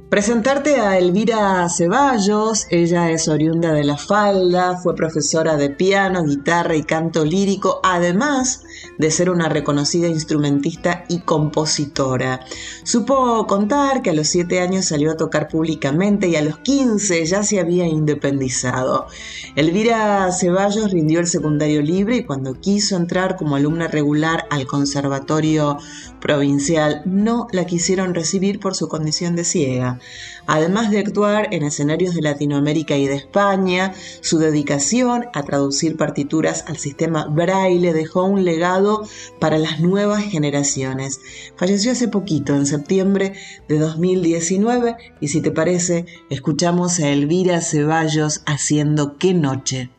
Presentarte 0.08 0.76
a 0.80 0.96
Elvira 0.96 1.68
Ceballos, 1.68 2.66
ella 2.70 3.10
es 3.10 3.28
oriunda 3.28 3.72
de 3.72 3.84
La 3.84 3.98
Falda, 3.98 4.78
fue 4.78 4.94
profesora 4.94 5.56
de 5.56 5.68
piano, 5.68 6.24
guitarra 6.24 6.76
y 6.76 6.84
canto 6.84 7.24
lírico, 7.24 7.80
además 7.82 8.62
de 8.98 9.11
ser 9.11 9.30
una 9.30 9.48
reconocida 9.48 10.09
instrumentista 10.09 11.04
y 11.09 11.20
compositora. 11.20 12.40
Supo 12.85 13.46
contar 13.46 14.02
que 14.02 14.11
a 14.11 14.14
los 14.14 14.28
7 14.28 14.61
años 14.61 14.87
salió 14.87 15.12
a 15.12 15.16
tocar 15.16 15.48
públicamente 15.48 16.28
y 16.28 16.37
a 16.37 16.42
los 16.42 16.59
15 16.59 17.24
ya 17.26 17.42
se 17.42 17.61
había 17.61 17.87
independizado. 17.87 19.06
Elvira 19.54 20.30
Ceballos 20.32 20.92
rindió 20.92 21.20
el 21.20 21.26
secundario 21.26 21.82
libre 21.82 22.16
y 22.16 22.24
cuando 22.24 22.54
quiso 22.61 22.96
entrar 22.96 23.37
como 23.37 23.56
alumna 23.56 23.88
regular 23.88 24.46
al 24.50 24.66
Conservatorio 24.66 25.78
Provincial 26.26 27.02
no 27.04 27.46
la 27.52 27.66
quisieron 27.66 28.12
recibir 28.12 28.58
por 28.58 28.74
su 28.74 28.88
condición 28.88 29.36
de 29.36 29.44
ciega. 29.44 30.00
Además 30.48 30.90
de 30.90 30.98
actuar 30.98 31.46
en 31.52 31.62
escenarios 31.62 32.16
de 32.16 32.22
Latinoamérica 32.22 32.96
y 32.96 33.06
de 33.06 33.14
España, 33.14 33.94
su 34.22 34.38
dedicación 34.38 35.26
a 35.34 35.44
traducir 35.44 35.96
partituras 35.96 36.64
al 36.66 36.78
sistema 36.78 37.26
braille 37.26 37.92
dejó 37.92 38.24
un 38.24 38.44
legado 38.44 39.06
para 39.38 39.56
las 39.56 39.78
nuevas 39.78 40.24
generaciones. 40.24 41.20
Falleció 41.54 41.92
hace 41.92 42.08
poquito, 42.08 42.56
en 42.56 42.66
septiembre 42.66 43.34
de 43.68 43.78
2019, 43.78 44.96
y 45.20 45.28
si 45.28 45.40
te 45.40 45.52
parece, 45.52 46.06
escuchamos 46.28 46.98
a 46.98 47.08
Elvira 47.08 47.60
Ceballos 47.60 48.42
haciendo 48.46 49.16
Qué 49.16 49.32
noche. 49.32 49.90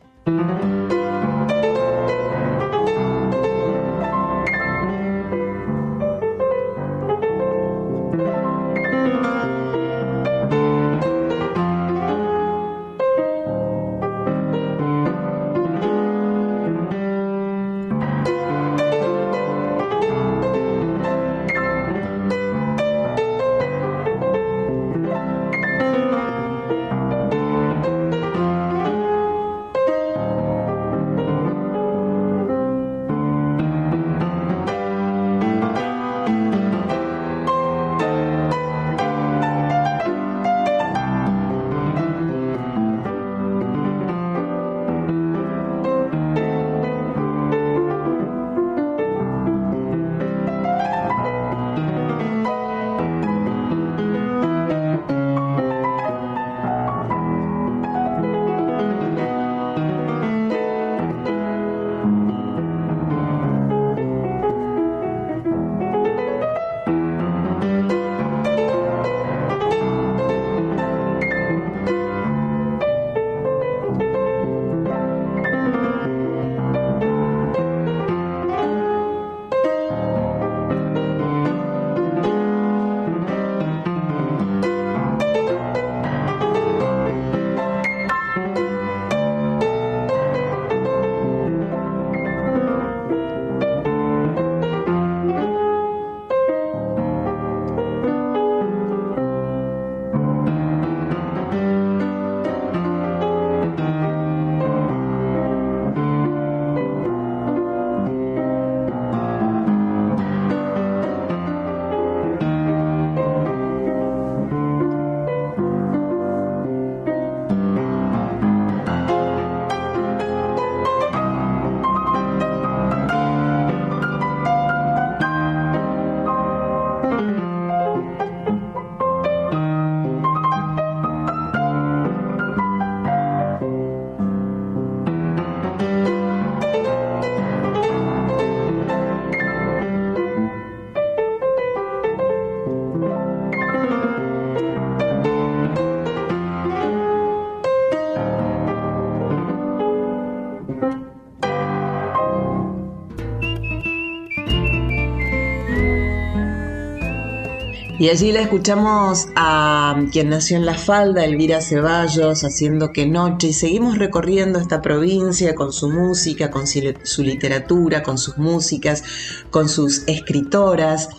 Y 158.08 158.10
allí 158.10 158.32
la 158.32 158.40
escuchamos 158.40 159.26
a 159.36 159.94
quien 160.10 160.30
nació 160.30 160.56
en 160.56 160.64
La 160.64 160.78
Falda, 160.78 161.26
Elvira 161.26 161.60
Ceballos, 161.60 162.42
haciendo 162.42 162.90
que 162.90 163.06
noche, 163.06 163.48
y 163.48 163.52
seguimos 163.52 163.98
recorriendo 163.98 164.58
esta 164.58 164.80
provincia 164.80 165.54
con 165.54 165.74
su 165.74 165.90
música, 165.90 166.50
con 166.50 166.66
su 166.66 167.22
literatura, 167.22 168.02
con 168.02 168.16
sus 168.16 168.38
músicas, 168.38 169.04
con 169.50 169.68
sus 169.68 170.04
escritoras. 170.06 171.10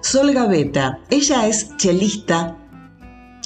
Sol 0.00 0.32
Gaveta, 0.32 1.00
ella 1.10 1.46
es 1.46 1.76
chelista, 1.76 2.56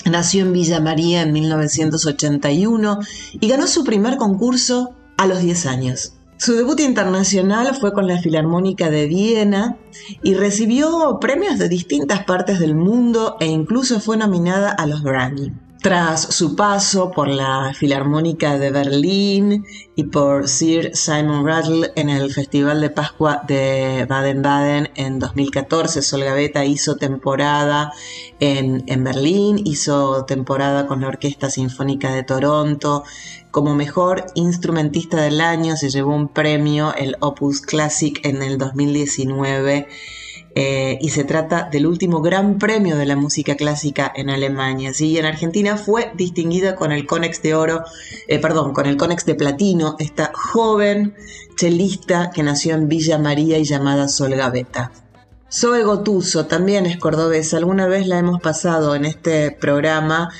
nació 0.08 0.44
en 0.44 0.52
Villa 0.52 0.78
María 0.78 1.22
en 1.22 1.32
1981 1.32 3.00
y 3.32 3.48
ganó 3.48 3.66
su 3.66 3.82
primer 3.82 4.18
concurso 4.18 4.94
a 5.16 5.26
los 5.26 5.40
10 5.40 5.66
años. 5.66 6.12
Su 6.36 6.54
debut 6.54 6.80
internacional 6.80 7.74
fue 7.76 7.92
con 7.92 8.06
la 8.06 8.20
Filarmónica 8.20 8.90
de 8.90 9.06
Viena 9.06 9.78
y 10.22 10.34
recibió 10.34 11.18
premios 11.20 11.58
de 11.58 11.68
distintas 11.68 12.24
partes 12.24 12.58
del 12.58 12.74
mundo 12.74 13.36
e 13.40 13.46
incluso 13.46 14.00
fue 14.00 14.16
nominada 14.16 14.70
a 14.70 14.86
los 14.86 15.02
Grammy. 15.02 15.52
Tras 15.84 16.34
su 16.34 16.56
paso 16.56 17.10
por 17.10 17.28
la 17.28 17.74
Filarmónica 17.74 18.56
de 18.58 18.70
Berlín 18.70 19.66
y 19.94 20.04
por 20.04 20.48
Sir 20.48 20.96
Simon 20.96 21.46
Rattle 21.46 21.92
en 21.94 22.08
el 22.08 22.32
Festival 22.32 22.80
de 22.80 22.88
Pascua 22.88 23.42
de 23.46 24.06
Baden-Baden 24.08 24.92
en 24.94 25.18
2014, 25.18 26.00
Sol 26.00 26.24
Gaveta 26.24 26.64
hizo 26.64 26.96
temporada 26.96 27.92
en, 28.40 28.82
en 28.86 29.04
Berlín, 29.04 29.60
hizo 29.62 30.24
temporada 30.24 30.86
con 30.86 31.02
la 31.02 31.08
Orquesta 31.08 31.50
Sinfónica 31.50 32.14
de 32.14 32.22
Toronto, 32.22 33.04
como 33.50 33.74
mejor 33.74 34.24
instrumentista 34.34 35.20
del 35.20 35.42
año 35.42 35.76
se 35.76 35.90
llevó 35.90 36.14
un 36.14 36.28
premio, 36.28 36.94
el 36.94 37.18
Opus 37.20 37.60
Classic, 37.60 38.24
en 38.24 38.42
el 38.42 38.56
2019 38.56 39.86
eh, 40.54 40.98
y 41.00 41.10
se 41.10 41.24
trata 41.24 41.68
del 41.70 41.86
último 41.86 42.20
gran 42.20 42.58
premio 42.58 42.96
de 42.96 43.06
la 43.06 43.16
música 43.16 43.56
clásica 43.56 44.12
en 44.14 44.30
Alemania. 44.30 44.92
Y 44.98 45.18
en 45.18 45.26
Argentina 45.26 45.76
fue 45.76 46.12
distinguida 46.14 46.76
con 46.76 46.92
el 46.92 47.06
Conex 47.06 47.42
de 47.42 47.54
Oro, 47.54 47.82
eh, 48.28 48.38
perdón, 48.38 48.72
con 48.72 48.86
el 48.86 48.96
Conex 48.96 49.26
de 49.26 49.34
Platino, 49.34 49.96
esta 49.98 50.30
joven 50.34 51.14
chelista 51.56 52.30
que 52.30 52.42
nació 52.42 52.74
en 52.74 52.88
Villa 52.88 53.18
María 53.18 53.58
y 53.58 53.64
llamada 53.64 54.08
Sol 54.08 54.34
Gaveta. 54.34 54.92
Zoe 55.50 55.84
Gotuso 55.84 56.46
también 56.46 56.84
es 56.84 56.98
cordobesa, 56.98 57.58
alguna 57.58 57.86
vez 57.86 58.08
la 58.08 58.18
hemos 58.18 58.40
pasado 58.40 58.96
en 58.96 59.04
este 59.04 59.52
programa 59.52 60.30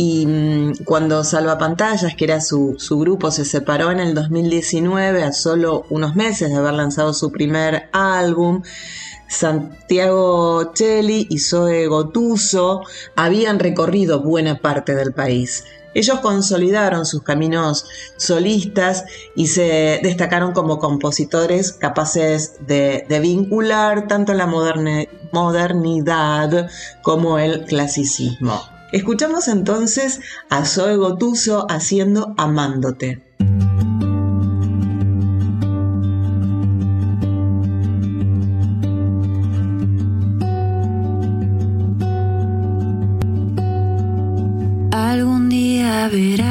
y 0.00 0.26
mm, 0.26 0.84
cuando 0.84 1.24
Salva 1.24 1.58
Pantallas, 1.58 2.14
que 2.14 2.24
era 2.24 2.40
su, 2.40 2.76
su, 2.78 3.00
grupo, 3.00 3.32
se 3.32 3.44
separó 3.44 3.90
en 3.90 3.98
el 3.98 4.14
2019, 4.14 5.24
a 5.24 5.32
solo 5.32 5.86
unos 5.90 6.14
meses 6.14 6.50
de 6.50 6.56
haber 6.56 6.74
lanzado 6.74 7.12
su 7.12 7.32
primer 7.32 7.88
álbum, 7.92 8.62
Santiago 9.26 10.72
Cheli 10.72 11.26
y 11.28 11.40
Zoe 11.40 11.88
Gotuso 11.88 12.82
habían 13.16 13.58
recorrido 13.58 14.22
buena 14.22 14.58
parte 14.58 14.94
del 14.94 15.12
país. 15.12 15.64
Ellos 15.94 16.20
consolidaron 16.20 17.04
sus 17.04 17.24
caminos 17.24 17.86
solistas 18.18 19.04
y 19.34 19.48
se 19.48 19.98
destacaron 20.00 20.52
como 20.52 20.78
compositores 20.78 21.72
capaces 21.72 22.64
de, 22.68 23.04
vincular 23.20 24.06
tanto 24.06 24.32
la 24.32 24.46
modernidad 25.32 26.70
como 27.02 27.40
el 27.40 27.64
clasicismo. 27.64 28.77
Escuchamos 28.92 29.48
entonces 29.48 30.20
a 30.48 30.64
Zoe 30.64 30.96
Gotuso 30.96 31.66
haciendo 31.68 32.34
Amándote. 32.36 33.22
verás 46.10 46.47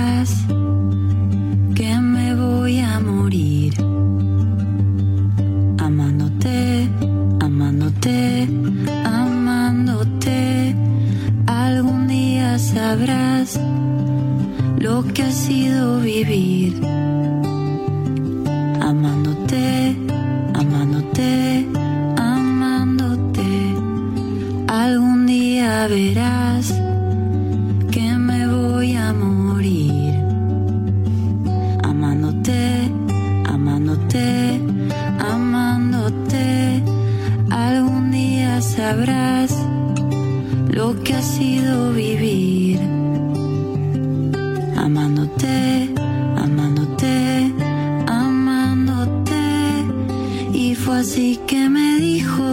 así 50.98 51.39
que 51.45 51.70
me 51.70 51.98
dijo, 51.98 52.43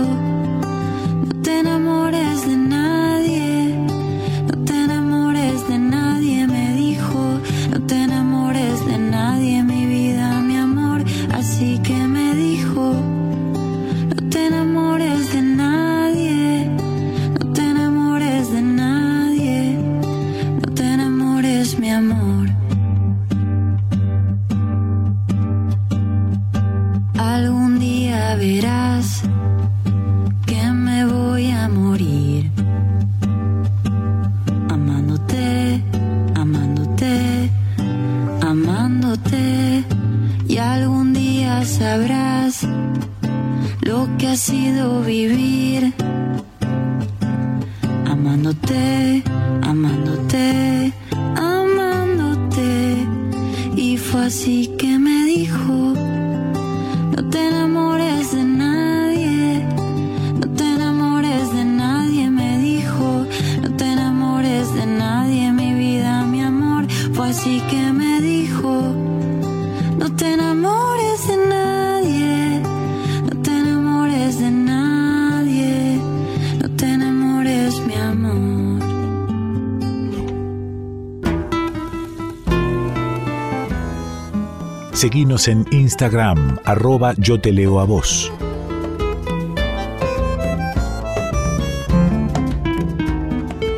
En 85.35 85.67
Instagram, 85.73 86.61
arroba 86.65 87.13
yo 87.19 87.41
te 87.41 87.51
leo 87.51 87.81
a 87.81 87.85
vos. 87.85 88.33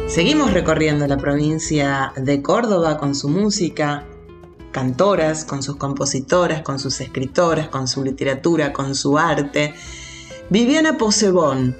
Seguimos 0.07 0.52
recorriendo 0.52 1.07
la 1.07 1.16
provincia 1.16 2.12
de 2.14 2.42
Córdoba 2.42 2.98
con 2.98 3.14
su 3.14 3.30
música, 3.30 4.04
cantoras, 4.70 5.46
con 5.46 5.62
sus 5.62 5.76
compositoras, 5.76 6.61
con 6.61 6.78
sus 6.78 7.00
escritoras, 7.00 7.68
con 7.68 7.88
su 7.88 8.04
literatura, 8.04 8.74
con 8.74 8.94
su 8.94 9.16
arte. 9.16 9.72
Viviana 10.50 10.98
Posebón, 10.98 11.74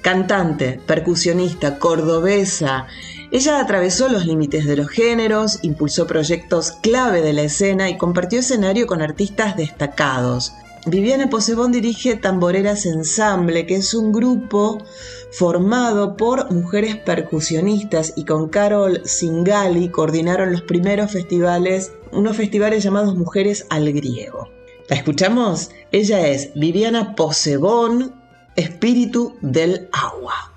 cantante, 0.00 0.80
percusionista, 0.86 1.78
cordobesa, 1.78 2.86
ella 3.32 3.60
atravesó 3.60 4.10
los 4.10 4.26
límites 4.26 4.66
de 4.66 4.76
los 4.76 4.90
géneros, 4.90 5.60
impulsó 5.62 6.06
proyectos 6.06 6.72
clave 6.72 7.22
de 7.22 7.32
la 7.32 7.40
escena 7.40 7.88
y 7.88 7.96
compartió 7.96 8.40
escenario 8.40 8.86
con 8.86 9.00
artistas 9.00 9.56
destacados. 9.56 10.52
Viviana 10.84 11.30
Posebón 11.30 11.72
dirige 11.72 12.16
Tamboreras 12.16 12.84
Ensamble, 12.84 13.64
que 13.64 13.76
es 13.76 13.94
un 13.94 14.12
grupo 14.12 14.84
formado 15.30 16.14
por 16.18 16.52
mujeres 16.52 16.96
percusionistas 16.96 18.12
y 18.16 18.26
con 18.26 18.50
Carol 18.50 19.00
Singali 19.06 19.88
coordinaron 19.88 20.52
los 20.52 20.60
primeros 20.60 21.10
festivales, 21.10 21.90
unos 22.12 22.36
festivales 22.36 22.84
llamados 22.84 23.16
Mujeres 23.16 23.64
al 23.70 23.90
Griego. 23.94 24.50
¿La 24.90 24.96
escuchamos? 24.96 25.70
Ella 25.90 26.28
es 26.28 26.50
Viviana 26.54 27.14
Posebón, 27.14 28.14
Espíritu 28.56 29.36
del 29.40 29.88
Agua. 29.90 30.52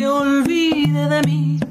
De 0.00 1.67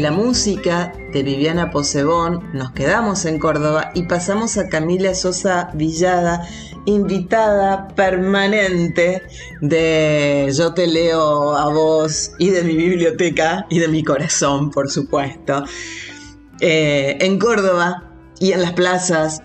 la 0.00 0.10
música 0.10 0.92
de 1.12 1.22
Viviana 1.22 1.70
Posebón 1.70 2.48
nos 2.54 2.72
quedamos 2.72 3.24
en 3.26 3.38
Córdoba 3.38 3.90
y 3.94 4.04
pasamos 4.04 4.56
a 4.56 4.68
Camila 4.68 5.14
Sosa 5.14 5.70
Villada, 5.74 6.46
invitada 6.86 7.88
permanente 7.88 9.22
de 9.60 10.50
Yo 10.56 10.72
te 10.72 10.86
leo 10.86 11.54
a 11.54 11.68
vos 11.72 12.32
y 12.38 12.50
de 12.50 12.62
mi 12.62 12.76
biblioteca 12.76 13.66
y 13.68 13.78
de 13.78 13.88
mi 13.88 14.02
corazón, 14.02 14.70
por 14.70 14.90
supuesto. 14.90 15.64
Eh, 16.60 17.18
en 17.20 17.38
Córdoba 17.38 18.10
y 18.38 18.52
en 18.52 18.62
las 18.62 18.72
plazas 18.72 19.42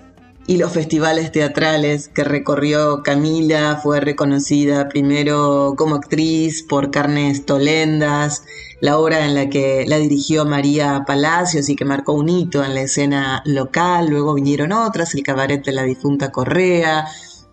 y 0.48 0.58
los 0.58 0.72
festivales 0.72 1.32
teatrales 1.32 2.08
que 2.08 2.24
recorrió 2.24 3.02
Camila, 3.02 3.80
fue 3.82 4.00
reconocida 4.00 4.88
primero 4.88 5.74
como 5.76 5.96
actriz 5.96 6.62
por 6.64 6.92
Carnes 6.92 7.46
Tolendas, 7.46 8.44
la 8.80 9.00
obra 9.00 9.26
en 9.26 9.34
la 9.34 9.50
que 9.50 9.86
la 9.88 9.98
dirigió 9.98 10.46
María 10.46 11.04
Palacios 11.08 11.68
y 11.70 11.76
que 11.76 11.86
marcó 11.86 12.14
un 12.14 12.30
hito 12.30 12.64
en 12.64 12.76
la 12.76 12.82
escena 12.82 13.42
local, 13.46 14.08
luego 14.10 14.36
vinieron 14.36 14.72
otras, 14.72 15.16
el 15.16 15.24
cabaret 15.24 15.66
de 15.66 15.72
la 15.72 15.84
difunta 15.84 16.32
Correa, 16.32 17.06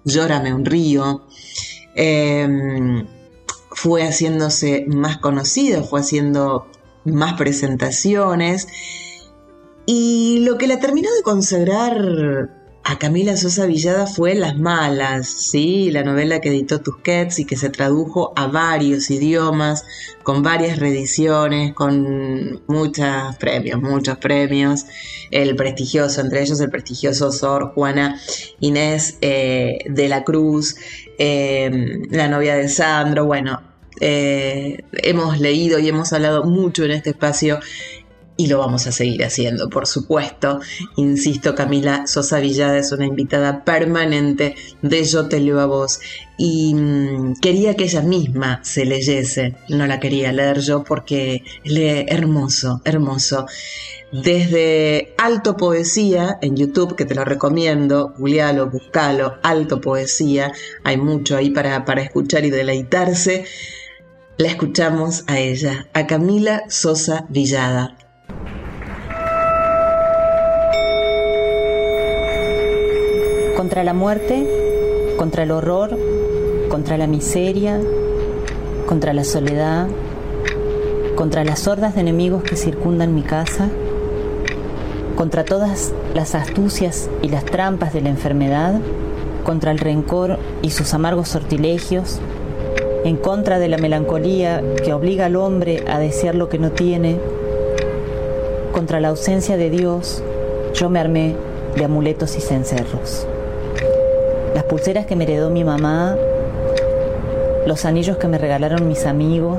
Llórame 0.05 0.53
un 0.53 0.64
río. 0.64 1.22
Em, 1.95 3.07
fue 3.70 4.03
haciéndose 4.03 4.84
más 4.88 5.18
conocida, 5.18 5.82
fue 5.82 6.01
haciendo 6.01 6.66
más 7.05 7.34
presentaciones 7.34 8.66
Y 9.86 10.40
lo 10.45 10.57
que 10.59 10.66
la 10.66 10.80
terminó 10.80 11.12
de 11.12 11.22
consagrar 11.22 12.62
a 12.85 12.99
Camila 12.99 13.37
Sosa 13.37 13.66
Villada 13.66 14.07
fue 14.07 14.35
Las 14.35 14.59
Malas, 14.59 15.28
¿sí? 15.28 15.91
la 15.93 16.03
novela 16.03 16.41
que 16.41 16.49
editó 16.49 16.80
Tusquets 16.80 17.39
y 17.39 17.45
que 17.45 17.57
se 17.57 17.70
tradujo 17.70 18.33
a 18.35 18.49
varios 18.49 19.11
idiomas, 19.11 19.85
con 20.24 20.43
varias 20.43 20.78
reediciones, 20.78 21.74
con 21.74 22.61
muchos 22.66 23.37
premios, 23.39 23.80
muchos 23.80 24.18
premios. 24.18 24.87
El 25.30 25.55
prestigioso, 25.55 26.20
entre 26.20 26.43
ellos 26.43 26.61
el 26.61 26.70
prestigioso 26.70 27.30
Sor 27.30 27.72
Juana 27.72 28.20
Inés 28.59 29.16
eh, 29.20 29.78
de 29.89 30.09
la 30.09 30.24
Cruz, 30.24 30.76
eh, 31.18 31.70
la 32.11 32.28
novia 32.28 32.57
de 32.57 32.68
Sandro, 32.68 33.26
bueno. 33.26 33.72
Eh, 34.01 34.78
hemos 34.95 35.39
leído 35.39 35.78
y 35.78 35.89
hemos 35.89 36.12
hablado 36.12 36.43
mucho 36.43 36.83
en 36.83 36.91
este 36.91 37.11
espacio 37.11 37.61
y 38.37 38.47
lo 38.47 38.59
vamos 38.59 38.87
a 38.87 38.93
seguir 38.93 39.24
haciendo, 39.24 39.68
por 39.68 39.87
supuesto. 39.87 40.61
Insisto, 40.97 41.55
Camila 41.55 42.07
Sosa 42.07 42.41
Villada 42.41 42.78
es 42.78 42.93
una 42.93 43.07
invitada 43.07 43.64
permanente 43.64 44.55
de 44.80 45.05
Yo 45.05 45.28
te 45.28 45.41
leo 45.41 45.61
a 45.61 45.66
vos 45.66 46.01
y 46.39 46.74
mm, 46.74 47.35
quería 47.41 47.76
que 47.76 47.85
ella 47.85 48.01
misma 48.01 48.61
se 48.64 48.85
leyese, 48.85 49.55
no 49.68 49.87
la 49.87 50.01
quería 50.01 50.33
leer 50.33 50.61
yo 50.61 50.83
porque 50.83 51.45
lee 51.64 52.07
hermoso, 52.09 52.80
hermoso. 52.85 53.47
Desde 54.12 55.14
Alto 55.16 55.57
Poesía 55.57 56.39
en 56.43 56.57
YouTube, 56.57 56.97
que 56.97 57.07
te 57.07 57.14
lo 57.14 57.24
recomiendo, 57.24 58.12
Julialo, 58.18 58.68
buscalo, 58.68 59.39
Alto 59.43 59.80
Poesía, 59.80 60.53
hay 60.85 60.99
mucho 60.99 61.37
ahí 61.37 61.51
para, 61.51 61.85
para 61.85 62.03
escuchar 62.03 62.45
y 62.45 62.51
deleitarse. 62.51 63.45
La 64.37 64.49
escuchamos 64.49 65.24
a 65.28 65.39
ella, 65.39 65.87
a 65.95 66.07
Camila 66.07 66.64
Sosa 66.68 67.24
Villada. 67.28 67.97
Contra 73.73 73.85
la 73.85 73.95
muerte, 73.95 75.14
contra 75.16 75.45
el 75.45 75.51
horror, 75.51 75.99
contra 76.68 76.99
la 76.99 77.07
miseria, 77.07 77.81
contra 78.85 79.14
la 79.14 79.25
soledad, 79.25 79.87
contra 81.14 81.43
las 81.43 81.66
hordas 81.66 81.95
de 81.95 82.03
enemigos 82.03 82.43
que 82.43 82.57
circundan 82.57 83.14
mi 83.14 83.23
casa, 83.23 83.70
contra 85.16 85.47
todas 85.47 85.95
las 86.14 86.35
astucias 86.35 87.09
y 87.23 87.31
las 87.31 87.47
trampas 87.47 87.95
de 87.95 88.03
la 88.03 88.11
enfermedad, 88.11 88.79
contra 89.43 89.70
el 89.70 89.79
rencor 89.79 90.39
y 90.61 90.68
sus 90.68 90.93
amargos 90.93 91.29
sortilegios, 91.29 92.18
en 93.05 93.16
contra 93.16 93.59
de 93.59 93.68
la 93.68 93.79
melancolía 93.79 94.62
que 94.85 94.93
obliga 94.93 95.25
al 95.25 95.37
hombre 95.37 95.83
a 95.89 95.99
desear 95.99 96.35
lo 96.35 96.51
que 96.51 96.59
no 96.59 96.73
tiene, 96.73 97.18
contra 98.73 99.01
la 99.01 99.09
ausencia 99.09 99.57
de 99.57 99.70
Dios, 99.70 100.23
yo 100.75 100.91
me 100.91 101.01
armé 101.01 101.37
de 101.75 101.87
amuletos 101.87 102.37
y 102.37 102.43
cencerros 102.43 103.27
las 104.55 104.64
pulseras 104.64 105.07
que 105.07 105.16
me 105.16 105.24
heredó 105.24 105.50
mi 105.50 105.64
mamá, 105.64 106.16
los 107.66 107.84
anillos 107.84 108.16
que 108.18 108.28
me 108.28 108.38
regalaron 108.38 108.88
mis 108.88 109.07
amigos, 109.07 109.59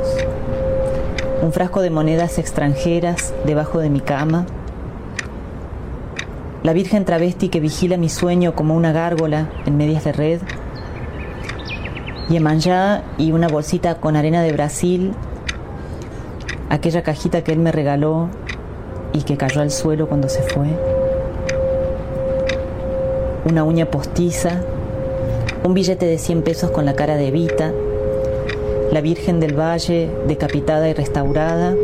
un 1.41 1.51
frasco 1.51 1.81
de 1.81 1.89
monedas 1.89 2.37
extranjeras 2.37 3.33
debajo 3.45 3.79
de 3.79 3.89
mi 3.89 4.01
cama, 4.01 4.45
la 6.63 6.73
Virgen 6.73 7.05
travesti 7.05 7.49
que 7.49 7.59
vigila 7.59 7.97
mi 7.97 8.09
sueño 8.09 8.55
como 8.55 8.75
una 8.75 8.91
gárgola 8.93 9.49
en 9.65 9.77
medias 9.77 10.03
de 10.03 10.11
red, 10.13 10.41
Yemanjá 12.29 13.03
y 13.17 13.31
una 13.31 13.49
bolsita 13.49 13.95
con 13.95 14.15
arena 14.15 14.41
de 14.43 14.53
Brasil, 14.53 15.13
aquella 16.69 17.03
cajita 17.03 17.43
que 17.43 17.51
él 17.51 17.59
me 17.59 17.71
regaló 17.71 18.29
y 19.11 19.23
que 19.23 19.37
cayó 19.37 19.61
al 19.61 19.71
suelo 19.71 20.07
cuando 20.07 20.29
se 20.29 20.41
fue, 20.43 20.67
una 23.45 23.63
uña 23.63 23.87
postiza 23.87 24.61
un 25.63 25.73
billete 25.73 26.05
de 26.05 26.17
100 26.17 26.41
pesos 26.41 26.71
con 26.71 26.85
la 26.85 26.93
cara 26.93 27.15
de 27.15 27.27
Evita, 27.27 27.71
la 28.91 28.99
Virgen 28.99 29.39
del 29.39 29.57
Valle 29.57 30.09
decapitada 30.27 30.89
y 30.89 30.93
restaurada, 30.93 31.75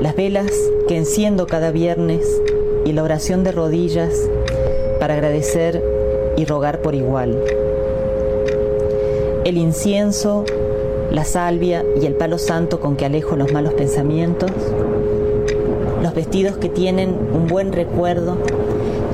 las 0.00 0.14
velas 0.14 0.52
que 0.86 0.96
enciendo 0.96 1.46
cada 1.46 1.72
viernes 1.72 2.40
y 2.84 2.92
la 2.92 3.02
oración 3.02 3.42
de 3.42 3.52
rodillas 3.52 4.14
para 5.00 5.14
agradecer 5.14 5.82
y 6.36 6.44
rogar 6.44 6.82
por 6.82 6.94
igual. 6.94 7.36
El 9.44 9.58
incienso, 9.58 10.44
la 11.10 11.24
salvia 11.24 11.84
y 12.00 12.06
el 12.06 12.14
palo 12.14 12.38
santo 12.38 12.78
con 12.78 12.96
que 12.96 13.06
alejo 13.06 13.34
los 13.34 13.52
malos 13.52 13.74
pensamientos, 13.74 14.52
los 16.00 16.14
vestidos 16.14 16.58
que 16.58 16.68
tienen 16.68 17.10
un 17.32 17.48
buen 17.48 17.72
recuerdo, 17.72 18.38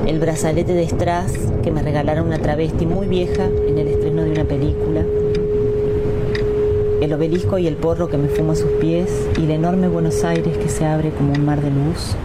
el 0.09 0.17
brazalete 0.17 0.73
de 0.73 0.89
strass 0.89 1.33
que 1.61 1.69
me 1.69 1.83
regalaron 1.83 2.25
una 2.25 2.39
travesti 2.39 2.87
muy 2.87 3.05
vieja 3.05 3.45
en 3.45 3.77
el 3.77 3.87
estreno 3.89 4.23
de 4.23 4.31
una 4.31 4.43
película, 4.43 5.05
el 6.99 7.13
obelisco 7.13 7.59
y 7.59 7.67
el 7.67 7.75
porro 7.75 8.09
que 8.09 8.17
me 8.17 8.27
fumo 8.27 8.53
a 8.53 8.55
sus 8.55 8.71
pies 8.81 9.11
y 9.37 9.43
el 9.43 9.51
enorme 9.51 9.87
Buenos 9.87 10.23
Aires 10.23 10.57
que 10.57 10.67
se 10.67 10.83
abre 10.83 11.11
como 11.11 11.33
un 11.33 11.45
mar 11.45 11.61
de 11.61 11.69
luz, 11.69 12.15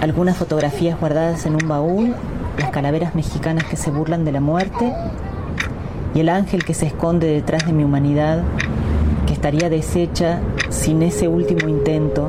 algunas 0.00 0.36
fotografías 0.36 0.98
guardadas 0.98 1.46
en 1.46 1.54
un 1.54 1.68
baúl, 1.68 2.16
las 2.58 2.70
calaveras 2.70 3.14
mexicanas 3.14 3.62
que 3.66 3.76
se 3.76 3.92
burlan 3.92 4.24
de 4.24 4.32
la 4.32 4.40
muerte 4.40 4.92
y 6.16 6.18
el 6.18 6.28
ángel 6.28 6.64
que 6.64 6.74
se 6.74 6.86
esconde 6.86 7.28
detrás 7.28 7.64
de 7.64 7.72
mi 7.72 7.84
humanidad 7.84 8.42
que 9.28 9.34
estaría 9.34 9.70
deshecha 9.70 10.40
sin 10.70 11.00
ese 11.04 11.28
último 11.28 11.68
intento 11.68 12.28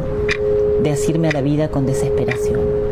de 0.83 0.91
asirme 0.91 1.29
a 1.29 1.31
la 1.31 1.41
vida 1.41 1.69
con 1.69 1.87
desesperación. 1.87 2.84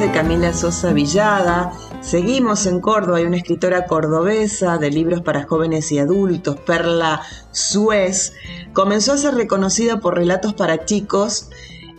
De 0.00 0.12
Camila 0.12 0.52
Sosa 0.52 0.92
Villada. 0.92 1.72
Seguimos 2.02 2.66
en 2.66 2.80
Córdoba, 2.80 3.18
hay 3.18 3.24
una 3.24 3.38
escritora 3.38 3.86
cordobesa 3.86 4.76
de 4.76 4.90
libros 4.90 5.22
para 5.22 5.44
jóvenes 5.44 5.90
y 5.90 5.98
adultos, 5.98 6.56
Perla 6.60 7.22
Suez. 7.50 8.34
Comenzó 8.74 9.12
a 9.12 9.16
ser 9.16 9.34
reconocida 9.34 10.00
por 10.00 10.14
relatos 10.14 10.52
para 10.52 10.84
chicos 10.84 11.50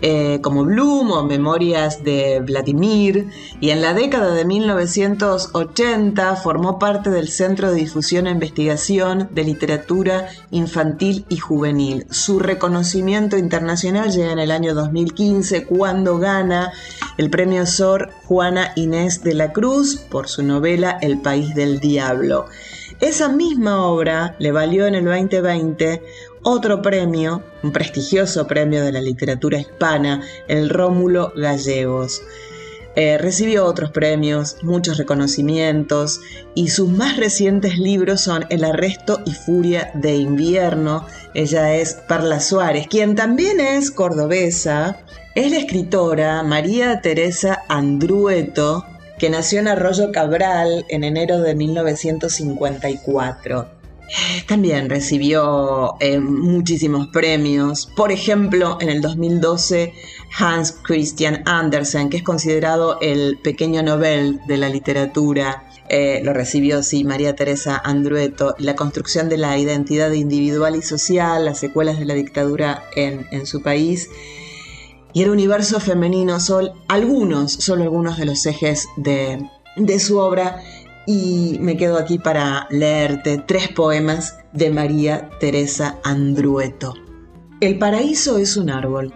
eh, 0.02 0.40
como 0.42 0.64
Bloom 0.64 1.12
o 1.12 1.24
Memorias 1.24 2.04
de 2.04 2.40
Vladimir, 2.40 3.30
y 3.60 3.72
en 3.72 3.82
la 3.82 3.94
década 3.94 4.34
de 4.34 4.46
1980 4.46 6.36
formó 6.36 6.78
parte 6.78 7.10
del 7.10 7.30
Centro 7.30 7.72
de 7.72 7.78
Difusión 7.78 8.28
e 8.28 8.32
Investigación 8.32 9.30
de 9.32 9.44
Literatura 9.44 10.28
Infantil 10.52 11.26
y 11.30 11.38
Juvenil. 11.38 12.06
Su 12.12 12.40
reconocimiento 12.40 13.38
internacional 13.38 14.12
llega 14.12 14.32
en 14.32 14.40
el 14.40 14.52
año 14.52 14.74
2015 14.74 15.66
cuando 15.66 16.20
gana 16.20 16.72
el 17.18 17.30
premio 17.30 17.66
SOR 17.66 18.12
Juana 18.26 18.74
Inés 18.76 19.24
de 19.24 19.34
la 19.34 19.52
Cruz 19.52 19.96
por 19.98 20.28
su 20.28 20.44
novela 20.44 20.98
El 21.02 21.22
País 21.22 21.56
del 21.56 21.80
Diablo. 21.80 22.46
Esa 23.00 23.30
misma 23.30 23.86
obra 23.86 24.36
le 24.40 24.52
valió 24.52 24.88
en 24.88 24.96
el 24.96 25.06
2020 25.06 26.02
otro 26.44 26.82
premio, 26.82 27.44
un 27.64 27.72
prestigioso 27.72 28.48
premio 28.48 28.84
de 28.84 28.92
la 28.92 29.02
literatura 29.02 29.60
hispana, 29.60 30.22
el 30.48 30.70
Rómulo 30.70 31.34
Gallegos. 31.36 32.22
Eh, 33.00 33.20
recibió 33.20 33.66
otros 33.66 33.92
premios, 33.92 34.58
muchos 34.64 34.98
reconocimientos 34.98 36.20
y 36.56 36.70
sus 36.70 36.90
más 36.90 37.18
recientes 37.18 37.78
libros 37.78 38.22
son 38.22 38.48
El 38.50 38.64
arresto 38.64 39.22
y 39.24 39.34
furia 39.34 39.92
de 39.94 40.16
invierno. 40.16 41.06
Ella 41.36 41.76
es 41.76 41.94
Parla 41.94 42.40
Suárez, 42.40 42.88
quien 42.88 43.14
también 43.14 43.60
es 43.60 43.92
cordobesa. 43.92 44.98
Es 45.36 45.52
la 45.52 45.58
escritora 45.58 46.42
María 46.42 47.00
Teresa 47.02 47.62
Andrueto, 47.68 48.84
que 49.20 49.30
nació 49.30 49.60
en 49.60 49.68
Arroyo 49.68 50.12
Cabral 50.12 50.84
en 50.90 51.04
enero 51.04 51.40
de 51.40 51.54
1954. 51.54 53.77
También 54.48 54.90
recibió 54.90 55.96
eh, 56.00 56.20
muchísimos 56.20 57.08
premios. 57.08 57.88
Por 57.96 58.12
ejemplo, 58.12 58.78
en 58.80 58.90
el 58.90 59.02
2012, 59.02 59.94
Hans 60.38 60.72
Christian 60.84 61.44
Andersen, 61.46 62.10
que 62.10 62.18
es 62.18 62.24
considerado 62.24 63.00
el 63.02 63.38
pequeño 63.38 63.84
Nobel 63.84 64.40
de 64.48 64.58
la 64.58 64.70
literatura, 64.70 65.64
eh, 65.90 66.22
lo 66.24 66.34
recibió, 66.34 66.84
sí, 66.84 67.04
María 67.04 67.36
Teresa 67.36 67.82
Andrueto. 67.84 68.56
La 68.60 68.76
construcción 68.76 69.30
de 69.30 69.38
la 69.38 69.58
identidad 69.58 70.12
individual 70.12 70.76
y 70.76 70.82
social, 70.82 71.46
las 71.46 71.60
secuelas 71.60 72.00
de 72.00 72.06
la 72.06 72.14
dictadura 72.14 72.84
en, 72.96 73.46
su 73.46 73.62
país. 73.62 74.10
Y 75.14 75.24
el 75.24 75.30
universo 75.30 75.80
femenino 75.80 76.40
son 76.40 76.72
algunos, 76.88 77.54
solo 77.54 77.84
algunos 77.84 78.18
de 78.18 78.26
los 78.26 78.46
ejes 78.46 78.88
de 78.98 80.00
su 80.00 80.18
obra 80.18 80.62
y 81.10 81.58
me 81.62 81.78
quedo 81.78 81.98
aquí 81.98 82.20
para 82.20 82.68
leerte 82.70 83.38
tres 83.38 83.70
poemas 83.70 84.40
de 84.52 84.70
María 84.70 85.30
Teresa 85.40 85.98
Andrueto. 86.04 86.96
El 87.62 87.80
paraíso 87.80 88.38
es 88.38 88.58
un 88.58 88.70
árbol. 88.70 89.14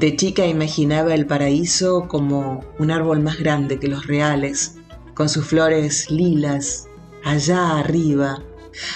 De 0.00 0.16
chica 0.16 0.44
imaginaba 0.46 1.14
el 1.14 1.26
paraíso 1.26 2.08
como 2.08 2.64
un 2.80 2.90
árbol 2.90 3.20
más 3.20 3.38
grande 3.38 3.78
que 3.78 3.86
los 3.86 4.08
reales, 4.08 4.78
con 5.14 5.28
sus 5.28 5.46
flores 5.46 6.10
lilas, 6.10 6.88
allá 7.24 7.78
arriba. 7.78 8.42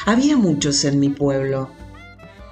Había 0.05 0.37
muchos 0.37 0.85
en 0.85 0.99
mi 0.99 1.11
pueblo. 1.11 1.71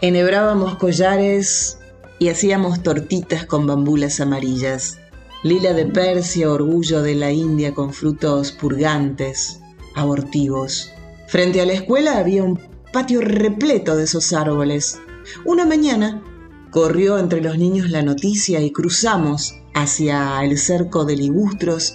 Enhebrábamos 0.03 0.77
collares 0.77 1.79
y 2.21 2.29
hacíamos 2.29 2.81
tortitas 2.85 3.45
con 3.45 3.67
bambulas 3.67 4.21
amarillas. 4.21 4.99
Lila 5.43 5.73
de 5.73 5.87
Persia, 5.87 6.49
orgullo 6.49 7.03
de 7.03 7.17
la 7.17 7.33
India 7.33 7.75
con 7.75 7.93
frutos 7.93 8.53
purgantes, 8.53 9.60
abortivos. 9.95 10.93
Frente 11.29 11.61
a 11.61 11.67
la 11.67 11.75
escuela 11.75 12.19
había 12.19 12.43
un 12.43 12.59
patio 12.93 13.21
repleto 13.21 13.97
de 13.97 14.05
esos 14.05 14.33
árboles. 14.33 14.99
Una 15.45 15.65
mañana 15.65 16.23
corrió 16.71 17.19
entre 17.19 17.41
los 17.41 17.59
niños 17.59 17.91
la 17.91 18.03
noticia 18.03 18.61
y 18.61 18.73
cruzamos 18.73 19.55
hacia 19.75 20.43
el 20.45 20.59
cerco 20.59 21.05
de 21.05 21.17
ligustros 21.17 21.95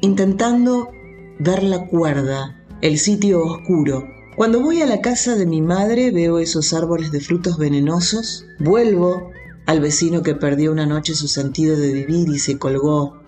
intentando 0.00 0.90
ver 1.38 1.62
la 1.62 1.86
cuerda, 1.86 2.62
el 2.80 2.98
sitio 2.98 3.42
oscuro. 3.42 4.04
Cuando 4.36 4.60
voy 4.60 4.82
a 4.82 4.86
la 4.86 5.00
casa 5.00 5.36
de 5.36 5.46
mi 5.46 5.62
madre 5.62 6.10
veo 6.10 6.38
esos 6.38 6.72
árboles 6.72 7.10
de 7.12 7.20
frutos 7.20 7.56
venenosos, 7.56 8.44
vuelvo 8.58 9.30
al 9.66 9.80
vecino 9.80 10.22
que 10.22 10.34
perdió 10.34 10.72
una 10.72 10.86
noche 10.86 11.14
su 11.14 11.28
sentido 11.28 11.76
de 11.76 11.92
vivir 11.92 12.28
y 12.28 12.38
se 12.38 12.58
colgó 12.58 13.18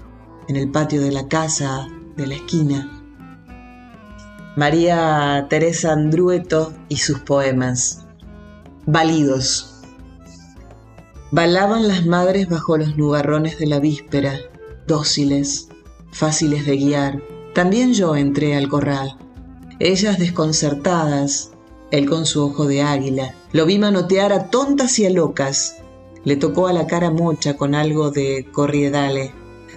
en 0.49 0.57
el 0.57 0.71
patio 0.71 1.01
de 1.01 1.13
la 1.13 1.29
casa 1.29 1.89
de 2.17 2.27
la 2.27 2.35
esquina. 2.35 2.96
María 4.57 5.49
Teresa 5.51 5.93
Andrueto 5.93 6.73
y 6.89 6.97
sus 6.97 7.21
poemas. 7.21 8.07
Válidos. 8.87 9.83
Balaban 11.31 11.87
las 11.87 12.07
madres 12.07 12.49
bajo 12.49 12.79
los 12.79 12.97
nubarrones 12.97 13.59
de 13.59 13.67
la 13.67 13.81
víspera, 13.81 14.39
dóciles, 14.87 15.69
fáciles 16.11 16.65
de 16.65 16.79
guiar. 16.79 17.23
También 17.53 17.93
yo 17.93 18.17
entré 18.17 18.57
al 18.57 18.71
corral. 18.71 19.19
Ellas 19.79 20.19
desconcertadas, 20.19 21.51
él 21.91 22.09
con 22.09 22.25
su 22.25 22.43
ojo 22.43 22.65
de 22.67 22.81
águila. 22.81 23.35
Lo 23.53 23.67
vi 23.67 23.79
manotear 23.79 24.33
a 24.33 24.49
tontas 24.49 24.99
y 24.99 25.05
a 25.05 25.11
locas, 25.11 25.77
le 26.25 26.37
tocó 26.37 26.67
a 26.67 26.73
la 26.73 26.87
cara 26.87 27.11
mocha 27.11 27.59
con 27.59 27.75
algo 27.75 28.11
de 28.11 28.49
corriedale. 28.53 29.35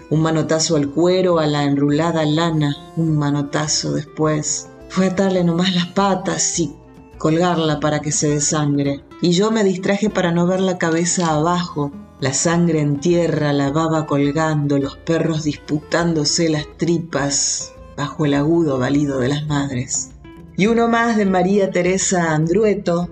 Un 0.09 0.21
manotazo 0.21 0.77
al 0.77 0.89
cuero, 0.89 1.37
a 1.37 1.47
la 1.47 1.65
enrulada 1.65 2.25
lana, 2.25 2.75
un 2.95 3.17
manotazo 3.17 3.91
después. 3.91 4.68
Fue 4.89 5.07
atarle 5.07 5.43
nomás 5.43 5.73
las 5.73 5.87
patas 5.87 6.59
y 6.59 6.73
colgarla 7.17 7.79
para 7.79 7.99
que 7.99 8.11
se 8.11 8.29
desangre. 8.29 9.03
Y 9.21 9.31
yo 9.31 9.51
me 9.51 9.63
distraje 9.63 10.09
para 10.09 10.31
no 10.31 10.47
ver 10.47 10.59
la 10.59 10.77
cabeza 10.77 11.33
abajo, 11.33 11.91
la 12.19 12.33
sangre 12.33 12.81
en 12.81 12.99
tierra, 12.99 13.53
la 13.53 13.71
baba 13.71 14.05
colgando, 14.05 14.77
los 14.77 14.97
perros 14.97 15.43
disputándose 15.43 16.49
las 16.49 16.65
tripas 16.77 17.73
bajo 17.95 18.25
el 18.25 18.33
agudo 18.33 18.79
balido 18.79 19.19
de 19.19 19.27
las 19.29 19.45
madres. 19.47 20.11
Y 20.57 20.67
uno 20.67 20.87
más 20.87 21.17
de 21.17 21.25
María 21.25 21.69
Teresa 21.71 22.33
Andrueto, 22.33 23.09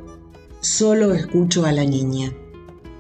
solo 0.62 1.14
escucho 1.14 1.66
a 1.66 1.72
la 1.72 1.84
niña. 1.84 2.34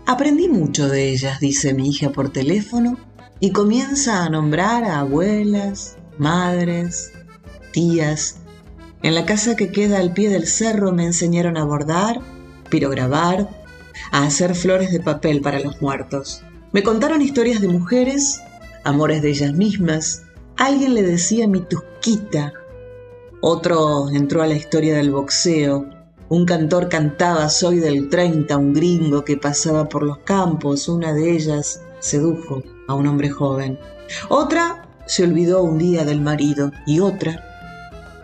Aprendí 0.05 0.47
mucho 0.47 0.87
de 0.87 1.09
ellas, 1.09 1.39
dice 1.39 1.73
mi 1.73 1.89
hija 1.89 2.11
por 2.11 2.29
teléfono, 2.29 2.97
y 3.39 3.51
comienza 3.51 4.23
a 4.23 4.29
nombrar 4.29 4.83
a 4.83 4.99
abuelas, 4.99 5.97
madres, 6.17 7.11
tías. 7.71 8.39
En 9.03 9.15
la 9.15 9.25
casa 9.25 9.55
que 9.55 9.71
queda 9.71 9.99
al 9.99 10.13
pie 10.13 10.29
del 10.29 10.47
cerro 10.47 10.91
me 10.91 11.05
enseñaron 11.05 11.57
a 11.57 11.63
bordar, 11.63 12.19
pirograbar, 12.69 13.49
a 14.11 14.23
hacer 14.23 14.55
flores 14.55 14.91
de 14.91 14.99
papel 14.99 15.41
para 15.41 15.59
los 15.59 15.81
muertos. 15.81 16.43
Me 16.71 16.83
contaron 16.83 17.21
historias 17.21 17.61
de 17.61 17.67
mujeres, 17.67 18.41
amores 18.83 19.21
de 19.21 19.29
ellas 19.29 19.53
mismas. 19.53 20.23
Alguien 20.57 20.93
le 20.93 21.03
decía 21.03 21.47
mi 21.47 21.61
tusquita. 21.61 22.53
Otro 23.41 24.09
entró 24.09 24.41
a 24.41 24.47
la 24.47 24.55
historia 24.55 24.95
del 24.95 25.11
boxeo 25.11 25.97
un 26.29 26.45
cantor 26.45 26.89
cantaba 26.89 27.47
Soy 27.47 27.79
del 27.79 28.09
30, 28.09 28.57
un 28.57 28.73
gringo 28.73 29.23
que 29.23 29.37
pasaba 29.37 29.87
por 29.87 30.03
los 30.03 30.17
campos. 30.19 30.89
Una 30.89 31.13
de 31.13 31.31
ellas 31.31 31.81
sedujo 31.99 32.63
a 32.89 32.95
un 32.95 33.07
hombre 33.07 33.29
joven. 33.29 33.79
Otra 34.27 34.89
se 35.05 35.23
olvidó 35.23 35.63
un 35.63 35.77
día 35.77 36.03
del 36.03 36.19
marido 36.19 36.73
y 36.85 36.99
otra 36.99 37.46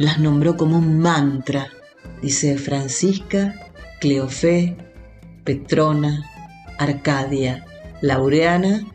las 0.04 0.20
nombró 0.20 0.58
como 0.58 0.78
un 0.78 1.00
mantra. 1.00 1.68
Dice 2.22 2.58
Francisca, 2.58 3.56
Cleofé, 4.00 4.76
Petrona, 5.44 6.30
Arcadia, 6.78 7.66
Laureana, 8.02 8.86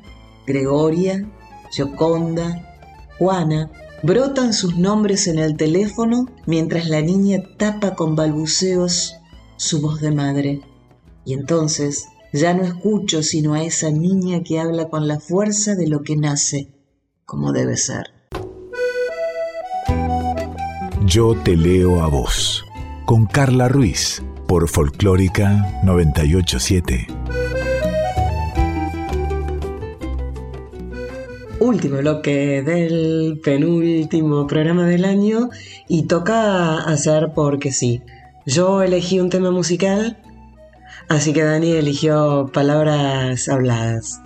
Gregoria, 0.47 1.27
Gioconda, 1.71 2.79
Juana, 3.19 3.71
Brotan 4.03 4.53
sus 4.53 4.77
nombres 4.77 5.27
en 5.27 5.41
el 5.41 5.57
teléfono 5.57 6.27
mientras 6.47 6.89
la 6.89 7.01
niña 7.01 7.43
tapa 7.57 7.97
con 7.97 8.15
balbuceos 8.15 9.17
su 9.57 9.81
voz 9.81 10.01
de 10.01 10.13
madre. 10.13 10.61
Y 11.25 11.35
entonces 11.35 12.07
ya 12.33 12.55
no 12.55 12.63
escucho 12.63 13.25
sino 13.25 13.55
a 13.55 13.65
esa 13.65 13.91
niña 13.91 14.43
que 14.45 14.61
habla 14.61 14.89
con 14.89 15.09
la 15.09 15.19
fuerza 15.19 15.75
de 15.75 15.89
lo 15.89 16.03
que 16.03 16.17
nace, 16.17 16.73
como 17.25 17.53
debe 17.53 17.77
ser. 17.77 18.18
Yo 21.09 21.35
te 21.43 21.57
leo 21.57 22.03
a 22.03 22.09
vos, 22.09 22.67
con 23.07 23.25
Carla 23.25 23.67
Ruiz, 23.67 24.23
por 24.47 24.69
Folclórica 24.69 25.81
987. 25.83 27.07
último 31.61 31.97
bloque 31.97 32.63
del 32.63 33.41
penúltimo 33.43 34.47
programa 34.47 34.85
del 34.85 35.07
año 35.07 35.49
y 35.89 36.03
toca 36.03 36.77
hacer 36.81 37.33
porque 37.35 37.73
sí. 37.73 38.03
Yo 38.45 38.83
elegí 38.83 39.19
un 39.19 39.31
tema 39.31 39.51
musical, 39.51 40.19
así 41.09 41.33
que 41.33 41.43
Dani 41.43 41.73
eligió 41.73 42.51
palabras 42.53 43.49
habladas. 43.49 44.21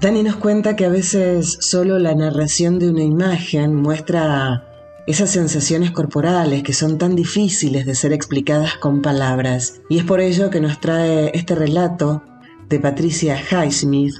Dani 0.00 0.24
nos 0.24 0.36
cuenta 0.36 0.74
que 0.74 0.86
a 0.86 0.90
veces 0.90 1.56
solo 1.60 2.00
la 2.00 2.16
narración 2.16 2.80
de 2.80 2.90
una 2.90 3.04
imagen 3.04 3.76
muestra 3.76 4.65
esas 5.06 5.30
sensaciones 5.30 5.92
corporales 5.92 6.64
que 6.64 6.72
son 6.72 6.98
tan 6.98 7.14
difíciles 7.14 7.86
de 7.86 7.94
ser 7.94 8.12
explicadas 8.12 8.76
con 8.76 9.02
palabras. 9.02 9.80
Y 9.88 9.98
es 9.98 10.04
por 10.04 10.20
ello 10.20 10.50
que 10.50 10.60
nos 10.60 10.80
trae 10.80 11.30
este 11.32 11.54
relato 11.54 12.22
de 12.68 12.80
Patricia 12.80 13.40
Highsmith 13.40 14.14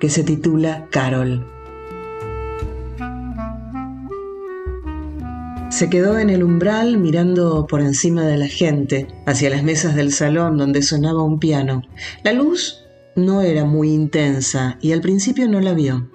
que 0.00 0.08
se 0.08 0.24
titula 0.24 0.88
Carol. 0.90 1.46
Se 5.70 5.90
quedó 5.90 6.18
en 6.18 6.30
el 6.30 6.42
umbral 6.42 6.98
mirando 6.98 7.66
por 7.66 7.80
encima 7.80 8.26
de 8.26 8.36
la 8.36 8.46
gente, 8.46 9.08
hacia 9.26 9.50
las 9.50 9.62
mesas 9.62 9.94
del 9.94 10.12
salón 10.12 10.56
donde 10.56 10.82
sonaba 10.82 11.22
un 11.22 11.38
piano. 11.38 11.82
La 12.24 12.32
luz 12.32 12.84
no 13.16 13.42
era 13.42 13.64
muy 13.64 13.92
intensa 13.92 14.78
y 14.80 14.92
al 14.92 15.00
principio 15.00 15.48
no 15.48 15.60
la 15.60 15.72
vio. 15.74 16.08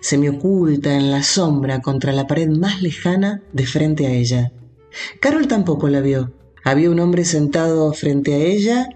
Se 0.00 0.18
me 0.18 0.30
oculta 0.30 0.94
en 0.94 1.10
la 1.10 1.22
sombra 1.22 1.80
contra 1.80 2.12
la 2.12 2.26
pared 2.26 2.48
más 2.48 2.82
lejana 2.82 3.42
de 3.52 3.66
frente 3.66 4.06
a 4.06 4.10
ella. 4.10 4.52
Carol 5.20 5.48
tampoco 5.48 5.88
la 5.88 6.00
vio. 6.00 6.32
Había 6.64 6.90
un 6.90 7.00
hombre 7.00 7.24
sentado 7.24 7.92
frente 7.92 8.34
a 8.34 8.38
ella 8.38 8.88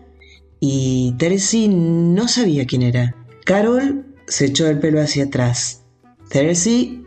y 0.61 1.15
Teresy 1.19 1.69
no 1.69 2.29
sabía 2.29 2.67
quién 2.67 2.83
era. 2.83 3.17
Carol 3.45 4.07
se 4.27 4.47
echó 4.47 4.67
el 4.69 4.79
pelo 4.79 5.01
hacia 5.01 5.25
atrás. 5.25 5.85
Teresy 6.29 7.05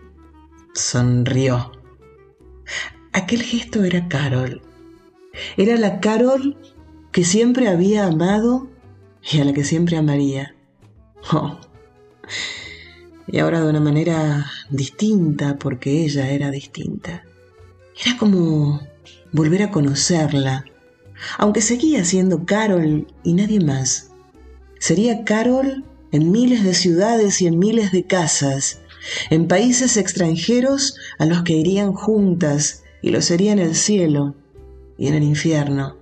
sonrió. 0.74 1.72
Aquel 3.14 3.42
gesto 3.42 3.84
era 3.84 4.08
Carol. 4.08 4.62
Era 5.58 5.76
la 5.78 6.00
Carol 6.00 6.58
que 7.12 7.24
siempre 7.24 7.68
había 7.68 8.06
amado 8.06 8.68
y 9.32 9.40
a 9.40 9.46
la 9.46 9.54
que 9.54 9.64
siempre 9.64 9.98
amaría. 9.98 10.56
Oh. 11.34 11.60
Y 13.28 13.40
ahora 13.40 13.62
de 13.62 13.70
una 13.70 13.82
manera 13.82 14.46
distinta 14.70 15.58
porque 15.60 16.04
ella 16.04 16.30
era 16.30 16.50
distinta. 16.50 17.24
Era 18.06 18.18
como 18.18 18.80
volver 19.32 19.64
a 19.64 19.72
conocerla, 19.72 20.66
aunque 21.38 21.62
seguía 21.62 22.06
siendo 22.06 22.46
Carol 22.46 23.08
y 23.24 23.34
nadie 23.34 23.60
más. 23.60 24.12
Sería 24.80 25.24
Carol 25.24 25.84
en 26.12 26.32
miles 26.32 26.64
de 26.64 26.74
ciudades 26.74 27.42
y 27.42 27.48
en 27.48 27.60
miles 27.60 27.92
de 27.92 28.06
casas, 28.06 28.80
en 29.30 29.48
países 29.48 29.98
extranjeros 29.98 30.96
a 31.18 31.26
los 31.26 31.44
que 31.44 31.54
irían 31.54 31.94
juntas 31.94 32.84
y 33.02 33.10
lo 33.10 33.22
sería 33.22 33.52
en 33.52 33.60
el 33.60 33.76
cielo 33.76 34.36
y 34.98 35.08
en 35.08 35.16
el 35.16 35.24
infierno. 35.24 35.98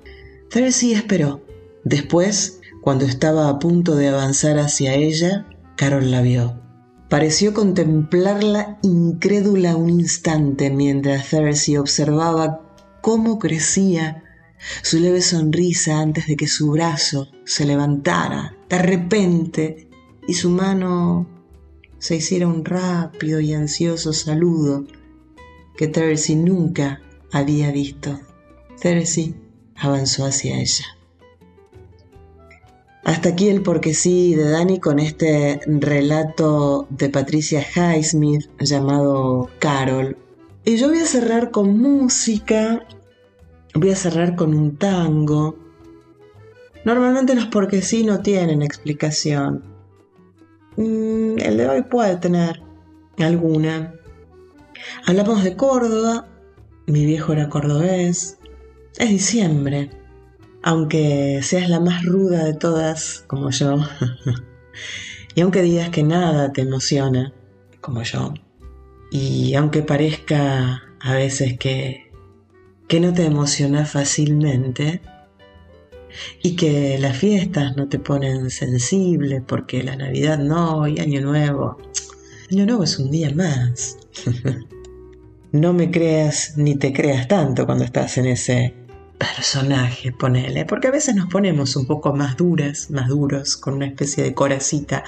Tracy 0.49 0.93
esperó. 0.93 1.41
Después, 1.83 2.61
cuando 2.81 3.05
estaba 3.05 3.49
a 3.49 3.59
punto 3.59 3.95
de 3.95 4.09
avanzar 4.09 4.57
hacia 4.57 4.95
ella, 4.95 5.47
Carol 5.75 6.11
la 6.11 6.21
vio. 6.21 6.64
Pareció 7.09 7.53
contemplarla 7.53 8.79
incrédula 8.81 9.75
un 9.75 9.89
instante 9.89 10.71
mientras 10.71 11.29
Cersei 11.29 11.77
observaba 11.77 12.61
cómo 13.01 13.37
crecía 13.37 14.23
su 14.81 14.99
leve 14.99 15.21
sonrisa 15.21 15.99
antes 15.99 16.25
de 16.25 16.35
que 16.35 16.47
su 16.47 16.71
brazo 16.71 17.29
se 17.45 17.65
levantara 17.65 18.55
de 18.69 18.79
repente 18.79 19.89
y 20.27 20.33
su 20.33 20.49
mano 20.49 21.27
se 21.99 22.15
hiciera 22.15 22.47
un 22.47 22.65
rápido 22.65 23.39
y 23.39 23.53
ansioso 23.53 24.11
saludo 24.11 24.85
que 25.77 25.87
Tercy 25.87 26.35
nunca 26.35 27.01
había 27.31 27.71
visto. 27.71 28.19
Tercy 28.81 29.35
avanzó 29.75 30.25
hacia 30.25 30.59
ella. 30.59 30.85
Hasta 33.05 33.29
aquí 33.29 33.49
el 33.49 33.61
porque 33.61 33.93
sí 33.93 34.33
de 34.33 34.49
Dani 34.49 34.79
con 34.79 34.97
este 34.97 35.61
relato 35.67 36.87
de 36.89 37.11
Patricia 37.11 37.61
Highsmith 37.61 38.49
llamado 38.59 39.47
Carol. 39.59 40.17
Y 40.63 40.77
yo 40.77 40.89
voy 40.89 40.97
a 40.97 41.05
cerrar 41.05 41.51
con 41.51 41.77
música, 41.77 42.87
voy 43.75 43.91
a 43.91 43.95
cerrar 43.95 44.35
con 44.35 44.55
un 44.55 44.77
tango. 44.77 45.55
Normalmente 46.83 47.35
los 47.35 47.45
porque 47.45 47.83
sí 47.83 48.03
no 48.03 48.23
tienen 48.23 48.63
explicación. 48.63 49.63
Mm, 50.75 51.37
el 51.37 51.57
de 51.57 51.69
hoy 51.69 51.83
puede 51.83 52.17
tener 52.17 52.63
alguna. 53.19 53.93
Hablamos 55.05 55.43
de 55.43 55.55
Córdoba, 55.55 56.27
mi 56.87 57.05
viejo 57.05 57.33
era 57.33 57.49
cordobés, 57.49 58.39
es 58.97 59.09
diciembre 59.09 59.91
aunque 60.65 61.41
seas 61.43 61.69
la 61.69 61.79
más 61.79 62.03
ruda 62.03 62.43
de 62.43 62.55
todas, 62.55 63.23
como 63.27 63.51
yo, 63.51 63.77
y 65.35 65.41
aunque 65.41 65.61
digas 65.61 65.89
que 65.89 66.01
nada 66.01 66.51
te 66.51 66.61
emociona, 66.61 67.31
como 67.81 68.01
yo, 68.01 68.33
y 69.11 69.53
aunque 69.53 69.83
parezca 69.83 70.81
a 70.99 71.13
veces 71.13 71.59
que, 71.59 72.11
que 72.87 72.99
no 72.99 73.13
te 73.13 73.25
emociona 73.25 73.85
fácilmente, 73.85 75.01
y 76.41 76.55
que 76.55 76.97
las 76.97 77.15
fiestas 77.15 77.77
no 77.77 77.87
te 77.87 77.99
ponen 77.99 78.49
sensible 78.49 79.43
porque 79.45 79.83
la 79.83 79.95
Navidad 79.95 80.39
no 80.39 80.87
y 80.87 80.99
Año 80.99 81.21
Nuevo. 81.21 81.77
Año 82.49 82.65
Nuevo 82.65 82.85
es 82.85 82.97
un 82.97 83.11
día 83.11 83.29
más. 83.35 83.97
no 85.51 85.73
me 85.73 85.91
creas 85.91 86.53
ni 86.55 86.75
te 86.75 86.93
creas 86.93 87.27
tanto 87.27 87.65
cuando 87.65 87.83
estás 87.83 88.17
en 88.17 88.27
ese 88.27 88.84
personaje, 89.17 90.11
ponele, 90.11 90.65
porque 90.65 90.87
a 90.87 90.91
veces 90.91 91.15
nos 91.15 91.29
ponemos 91.29 91.75
un 91.75 91.85
poco 91.85 92.13
más 92.13 92.37
duras, 92.37 92.89
más 92.91 93.07
duros, 93.09 93.57
con 93.57 93.75
una 93.75 93.87
especie 93.87 94.23
de 94.23 94.33
coracita, 94.33 95.03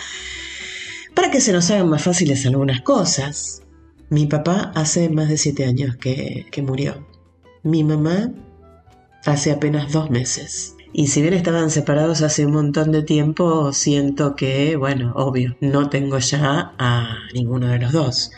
para 1.14 1.32
que 1.32 1.42
se 1.42 1.54
nos 1.54 1.70
hagan 1.72 1.90
más 1.90 2.04
fáciles 2.04 2.46
algunas 2.46 2.82
cosas. 2.82 3.64
Mi 4.10 4.26
papá 4.26 4.72
hace 4.76 5.10
más 5.10 5.28
de 5.30 5.38
siete 5.38 5.66
años 5.66 5.98
que, 5.98 6.46
que 6.52 6.62
murió. 6.62 7.06
Mi 7.64 7.84
mamá 7.84 8.32
hace 9.26 9.52
apenas 9.52 9.92
dos 9.92 10.10
meses. 10.10 10.76
Y 10.94 11.08
si 11.08 11.22
bien 11.22 11.34
estaban 11.34 11.70
separados 11.70 12.22
hace 12.22 12.46
un 12.46 12.54
montón 12.54 12.92
de 12.92 13.04
tiempo, 13.04 13.74
siento 13.74 14.36
que, 14.36 14.78
bueno, 14.78 15.14
obvio, 15.16 15.58
no 15.60 15.90
tengo 15.90 16.18
ya 16.20 16.74
a 16.78 17.18
ninguno 17.34 17.68
de 17.68 17.80
los 17.80 17.92
dos. 17.92 18.32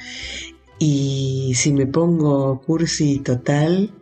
Y 0.80 1.54
si 1.56 1.74
me 1.74 1.86
pongo 1.86 2.62
cursi 2.62 3.20
total, 3.20 3.94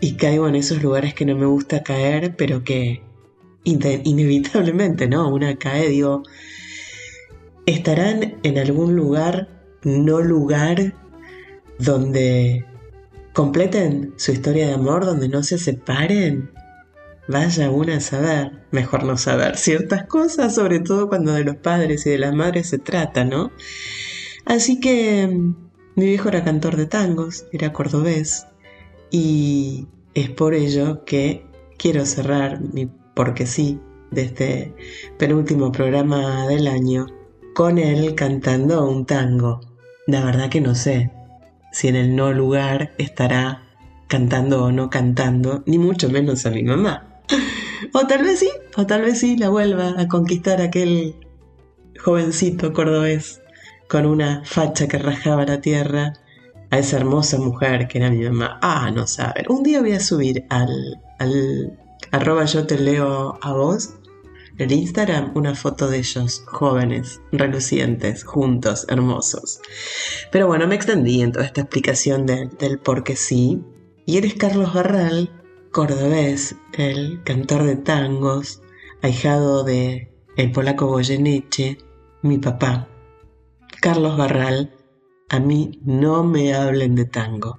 y 0.00 0.16
caigo 0.16 0.48
en 0.48 0.54
esos 0.54 0.82
lugares 0.82 1.14
que 1.14 1.24
no 1.24 1.36
me 1.36 1.46
gusta 1.46 1.82
caer, 1.82 2.36
pero 2.36 2.62
que 2.62 3.02
inevitablemente, 3.64 5.08
¿no? 5.08 5.32
Una 5.32 5.56
cae, 5.56 5.88
digo, 5.88 6.22
estarán 7.66 8.38
en 8.42 8.58
algún 8.58 8.96
lugar, 8.96 9.48
no 9.82 10.20
lugar, 10.20 10.94
donde 11.78 12.64
completen 13.32 14.14
su 14.16 14.32
historia 14.32 14.66
de 14.68 14.74
amor, 14.74 15.04
donde 15.04 15.28
no 15.28 15.42
se 15.42 15.58
separen. 15.58 16.50
Vaya 17.28 17.70
una 17.70 17.98
a 17.98 18.00
saber, 18.00 18.62
mejor 18.70 19.04
no 19.04 19.18
saber 19.18 19.58
ciertas 19.58 20.06
cosas, 20.06 20.54
sobre 20.54 20.80
todo 20.80 21.08
cuando 21.08 21.32
de 21.34 21.44
los 21.44 21.56
padres 21.56 22.06
y 22.06 22.10
de 22.10 22.18
las 22.18 22.34
madres 22.34 22.70
se 22.70 22.78
trata, 22.78 23.24
¿no? 23.24 23.52
Así 24.46 24.80
que 24.80 25.26
mm, 25.26 25.54
mi 25.94 26.06
viejo 26.06 26.30
era 26.30 26.42
cantor 26.42 26.76
de 26.76 26.86
tangos, 26.86 27.44
era 27.52 27.72
cordobés, 27.72 28.46
y 29.10 29.86
es 30.14 30.30
por 30.30 30.54
ello 30.54 31.04
que 31.04 31.46
quiero 31.76 32.04
cerrar 32.06 32.60
mi 32.60 32.90
porque 33.14 33.46
sí 33.46 33.80
de 34.10 34.22
este 34.22 34.74
penúltimo 35.18 35.72
programa 35.72 36.46
del 36.46 36.66
año 36.68 37.06
con 37.54 37.78
él 37.78 38.14
cantando 38.14 38.88
un 38.88 39.06
tango. 39.06 39.60
La 40.06 40.24
verdad 40.24 40.48
que 40.48 40.60
no 40.60 40.74
sé 40.74 41.10
si 41.72 41.88
en 41.88 41.96
el 41.96 42.14
no 42.14 42.32
lugar 42.32 42.94
estará 42.98 43.64
cantando 44.06 44.64
o 44.64 44.72
no 44.72 44.88
cantando, 44.88 45.62
ni 45.66 45.78
mucho 45.78 46.08
menos 46.08 46.46
a 46.46 46.50
mi 46.50 46.62
mamá. 46.62 47.22
O 47.92 48.06
tal 48.06 48.22
vez 48.22 48.40
sí, 48.40 48.50
o 48.76 48.86
tal 48.86 49.02
vez 49.02 49.20
sí 49.20 49.36
la 49.36 49.50
vuelva 49.50 49.94
a 49.98 50.08
conquistar 50.08 50.60
aquel 50.60 51.16
jovencito 51.98 52.72
cordobés 52.72 53.42
con 53.88 54.06
una 54.06 54.42
facha 54.44 54.88
que 54.88 54.98
rajaba 54.98 55.44
la 55.44 55.60
tierra 55.60 56.14
a 56.70 56.78
esa 56.78 56.96
hermosa 56.96 57.38
mujer 57.38 57.88
que 57.88 57.98
era 57.98 58.10
mi 58.10 58.24
mamá. 58.24 58.58
Ah, 58.62 58.90
no 58.90 59.06
saben. 59.06 59.46
Un 59.48 59.62
día 59.62 59.80
voy 59.80 59.92
a 59.92 60.00
subir 60.00 60.44
al, 60.50 61.00
al 61.18 61.78
arroba 62.10 62.44
yo 62.44 62.66
te 62.66 62.78
leo 62.78 63.38
a 63.40 63.52
vos, 63.52 63.94
el 64.58 64.72
Instagram, 64.72 65.32
una 65.36 65.54
foto 65.54 65.88
de 65.88 65.98
ellos, 65.98 66.42
jóvenes, 66.46 67.20
relucientes, 67.30 68.24
juntos, 68.24 68.86
hermosos. 68.88 69.60
Pero 70.32 70.48
bueno, 70.48 70.66
me 70.66 70.74
extendí 70.74 71.22
en 71.22 71.32
toda 71.32 71.44
esta 71.44 71.60
explicación 71.60 72.26
del 72.26 72.78
por 72.82 73.04
qué 73.04 73.14
sí. 73.14 73.62
Y 74.04 74.16
eres 74.16 74.34
Carlos 74.34 74.74
Barral, 74.74 75.30
cordobés, 75.70 76.56
el 76.72 77.22
cantor 77.22 77.64
de 77.64 77.76
tangos, 77.76 78.60
ahijado 79.00 79.62
de 79.62 80.10
el 80.36 80.50
polaco 80.50 80.86
Goyeneche, 80.86 81.78
mi 82.22 82.38
papá. 82.38 82.88
Carlos 83.80 84.16
Barral, 84.16 84.74
a 85.30 85.38
mí 85.40 85.80
no 85.84 86.24
me 86.24 86.54
hablen 86.54 86.94
de 86.94 87.04
tango. 87.04 87.58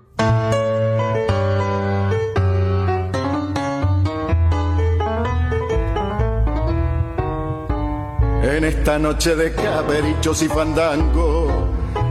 En 8.42 8.64
esta 8.64 8.98
noche 8.98 9.36
de 9.36 9.54
caberichos 9.54 10.42
y 10.42 10.48
fandango, 10.48 11.68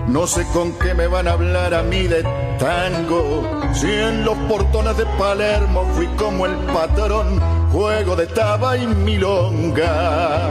no 0.07 0.27
sé 0.27 0.47
con 0.53 0.73
qué 0.79 0.95
me 0.95 1.09
van 1.09 1.27
a 1.27 1.33
hablar 1.33 1.75
a 1.75 1.83
mí 1.83 2.07
de 2.07 2.23
tango. 2.59 3.61
Si 3.75 3.91
en 3.91 4.25
los 4.25 4.39
portones 4.49 4.97
de 4.97 5.07
Palermo 5.19 5.85
fui 5.95 6.07
como 6.17 6.47
el 6.47 6.55
patrón, 6.73 7.41
juego 7.73 8.15
de 8.15 8.27
taba 8.29 8.77
y 8.77 8.87
milonga. 8.87 10.49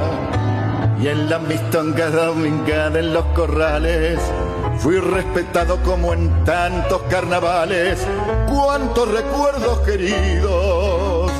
Y 1.01 1.07
en 1.07 1.29
la 1.29 1.39
mistonga 1.39 2.09
domingada 2.09 2.99
en 2.99 3.13
los 3.13 3.25
corrales, 3.27 4.19
Fui 4.79 4.99
respetado 4.99 5.81
como 5.83 6.13
en 6.13 6.43
tantos 6.43 7.01
carnavales, 7.09 7.99
cuántos 8.47 9.11
recuerdos 9.11 9.79
queridos, 9.79 11.31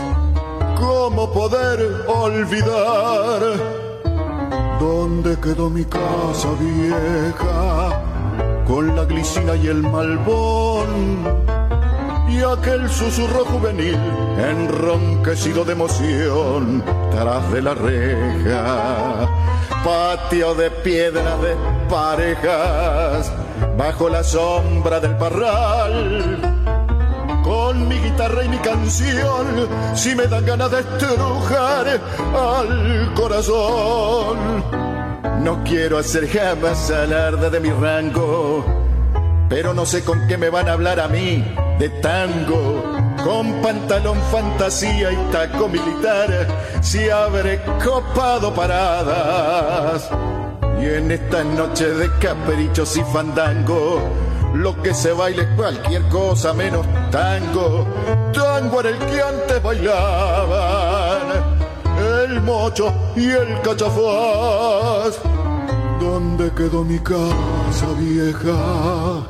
cómo 0.80 1.32
poder 1.32 2.06
olvidar 2.08 3.42
dónde 4.80 5.38
quedó 5.40 5.70
mi 5.70 5.86
casa 5.86 6.50
vieja 6.60 8.04
con 8.68 8.96
la 8.96 9.06
glicina 9.06 9.56
y 9.56 9.68
el 9.68 9.84
malbón. 9.84 11.48
Y 12.30 12.42
aquel 12.42 12.90
susurro 12.90 13.46
juvenil 13.46 13.98
enronquecido 14.38 15.64
de 15.64 15.74
emoción 15.74 16.84
tras 17.12 17.52
de 17.52 17.62
la 17.62 17.74
reja 17.74 19.30
patio 19.88 20.54
de 20.54 20.70
piedra 20.70 21.38
de 21.38 21.56
parejas, 21.90 23.32
bajo 23.78 24.10
la 24.10 24.22
sombra 24.22 25.00
del 25.00 25.16
parral. 25.16 26.38
Con 27.42 27.88
mi 27.88 27.96
guitarra 27.96 28.44
y 28.44 28.50
mi 28.50 28.58
canción, 28.58 29.70
si 29.96 30.14
me 30.14 30.28
dan 30.28 30.46
ganas 30.46 30.72
de 30.72 30.80
estrujar 30.82 32.02
al 32.36 33.14
corazón. 33.14 34.38
No 35.42 35.64
quiero 35.64 36.00
hacer 36.00 36.28
jamás 36.28 36.92
alarde 36.92 37.50
de 37.50 37.60
mi 37.62 37.70
rango, 37.70 38.66
pero 39.48 39.74
no 39.74 39.86
sé 39.86 40.04
con 40.04 40.28
qué 40.28 40.38
me 40.38 40.50
van 40.50 40.68
a 40.68 40.74
hablar 40.74 41.00
a 41.00 41.08
mí 41.08 41.46
de 41.80 41.88
tango, 42.02 42.84
con 43.24 43.62
pantalón 43.62 44.18
fantasía 44.32 45.12
y 45.12 45.16
taco 45.32 45.68
militar, 45.68 46.48
si 46.82 47.10
habré 47.10 47.62
copado 47.84 48.54
paradas. 48.54 50.10
Y 50.82 50.86
en 50.86 51.12
esta 51.12 51.44
noche 51.44 51.88
de 51.90 52.10
caprichos 52.20 52.98
y 52.98 53.04
fandango, 53.04 54.00
lo 54.54 54.82
que 54.82 54.94
se 54.94 55.12
baile 55.12 55.44
es 55.44 55.50
cualquier 55.56 56.04
cosa 56.10 56.54
menos 56.54 56.86
tango. 57.12 57.88
Tango 58.34 58.80
era 58.82 58.90
el 58.90 58.98
que 58.98 59.22
antes 59.22 59.64
bailaban, 59.64 61.22
el 62.26 62.42
mocho 62.42 62.94
y 63.16 63.30
el 63.30 63.62
cachafaz. 63.62 65.20
¿Dónde 66.00 66.52
quedó 66.52 66.84
mi 66.84 67.00
casa 67.00 67.88
vieja? 67.98 69.28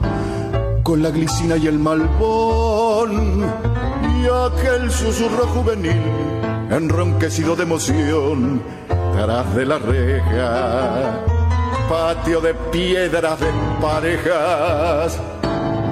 con 0.87 1.03
la 1.03 1.11
glicina 1.11 1.57
y 1.57 1.67
el 1.67 1.79
malbón 1.79 3.51
aquel 4.33 4.91
susurro 4.91 5.47
juvenil, 5.47 6.01
enronquecido 6.69 7.55
de 7.55 7.63
emoción, 7.63 8.61
tras 9.13 9.55
de 9.55 9.65
la 9.65 9.79
reja. 9.79 11.23
Patio 11.89 12.41
de 12.41 12.53
piedras 12.53 13.39
de 13.39 13.47
parejas, 13.81 15.19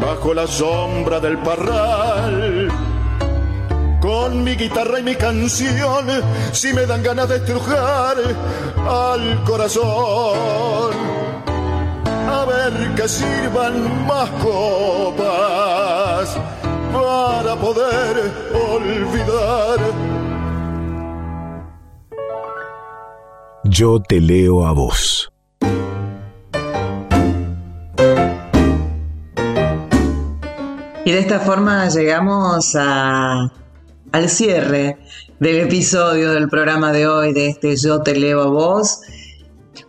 bajo 0.01 0.33
la 0.33 0.47
sombra 0.47 1.19
del 1.19 1.38
parral. 1.39 2.69
Con 4.01 4.43
mi 4.43 4.55
guitarra 4.55 4.99
y 4.99 5.03
mi 5.03 5.15
canción, 5.15 6.05
si 6.51 6.73
me 6.73 6.86
dan 6.86 7.01
ganas 7.01 7.29
de 7.29 7.38
estrujar 7.38 8.17
al 8.88 9.43
corazón. 9.43 10.93
A 12.29 12.45
ver 12.45 12.93
que 12.95 13.07
sirvan 13.07 14.05
más 14.05 14.29
copas 14.43 16.38
para 16.96 17.56
poder 17.58 18.32
olvidar. 18.74 19.80
Yo 23.66 24.00
te 24.02 24.22
leo 24.22 24.66
a 24.66 24.72
vos. 24.72 25.32
Y 31.04 31.12
de 31.12 31.20
esta 31.20 31.39
forma 31.39 31.88
llegamos 31.89 32.76
a, 32.76 33.52
al 34.12 34.30
cierre 34.30 34.98
del 35.39 35.60
episodio 35.60 36.32
del 36.32 36.48
programa 36.50 36.91
de 36.91 37.08
hoy 37.08 37.34
de 37.34 37.50
este 37.50 37.76
Yo 37.76 38.02
te 38.02 38.16
leo 38.16 38.41
a 38.41 38.48
vos. 38.48 39.02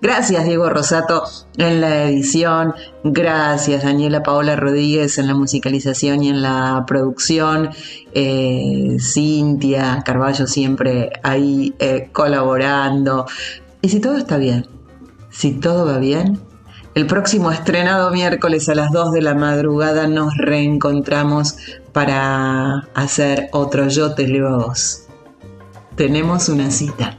Gracias 0.01 0.45
Diego 0.45 0.68
Rosato 0.68 1.24
en 1.57 1.80
la 1.80 2.05
edición, 2.05 2.74
gracias 3.03 3.84
Daniela 3.84 4.22
Paola 4.22 4.57
Rodríguez 4.57 5.18
en 5.18 5.26
la 5.26 5.34
musicalización 5.34 6.22
y 6.22 6.28
en 6.28 6.43
la 6.43 6.84
producción, 6.87 7.70
eh, 8.12 8.97
Cintia 9.01 10.03
Carballo 10.05 10.47
siempre 10.47 11.12
ahí 11.22 11.74
eh, 11.78 12.11
colaborando. 12.12 13.26
Y 13.80 13.89
si 13.89 14.01
todo 14.01 14.16
está 14.16 14.37
bien, 14.37 14.66
si 15.30 15.53
todo 15.53 15.87
va 15.87 15.99
bien, 15.99 16.41
el 16.95 17.07
próximo 17.07 17.51
estrenado 17.51 18.11
miércoles 18.11 18.68
a 18.70 18.74
las 18.74 18.91
2 18.91 19.12
de 19.12 19.20
la 19.20 19.34
madrugada 19.34 20.07
nos 20.07 20.34
reencontramos 20.37 21.57
para 21.93 22.89
hacer 22.95 23.49
otro 23.53 23.89
Yo 23.89 24.14
te 24.14 24.26
leo 24.26 24.49
a 24.49 24.57
vos. 24.57 25.03
Tenemos 25.95 26.49
una 26.49 26.70
cita. 26.70 27.14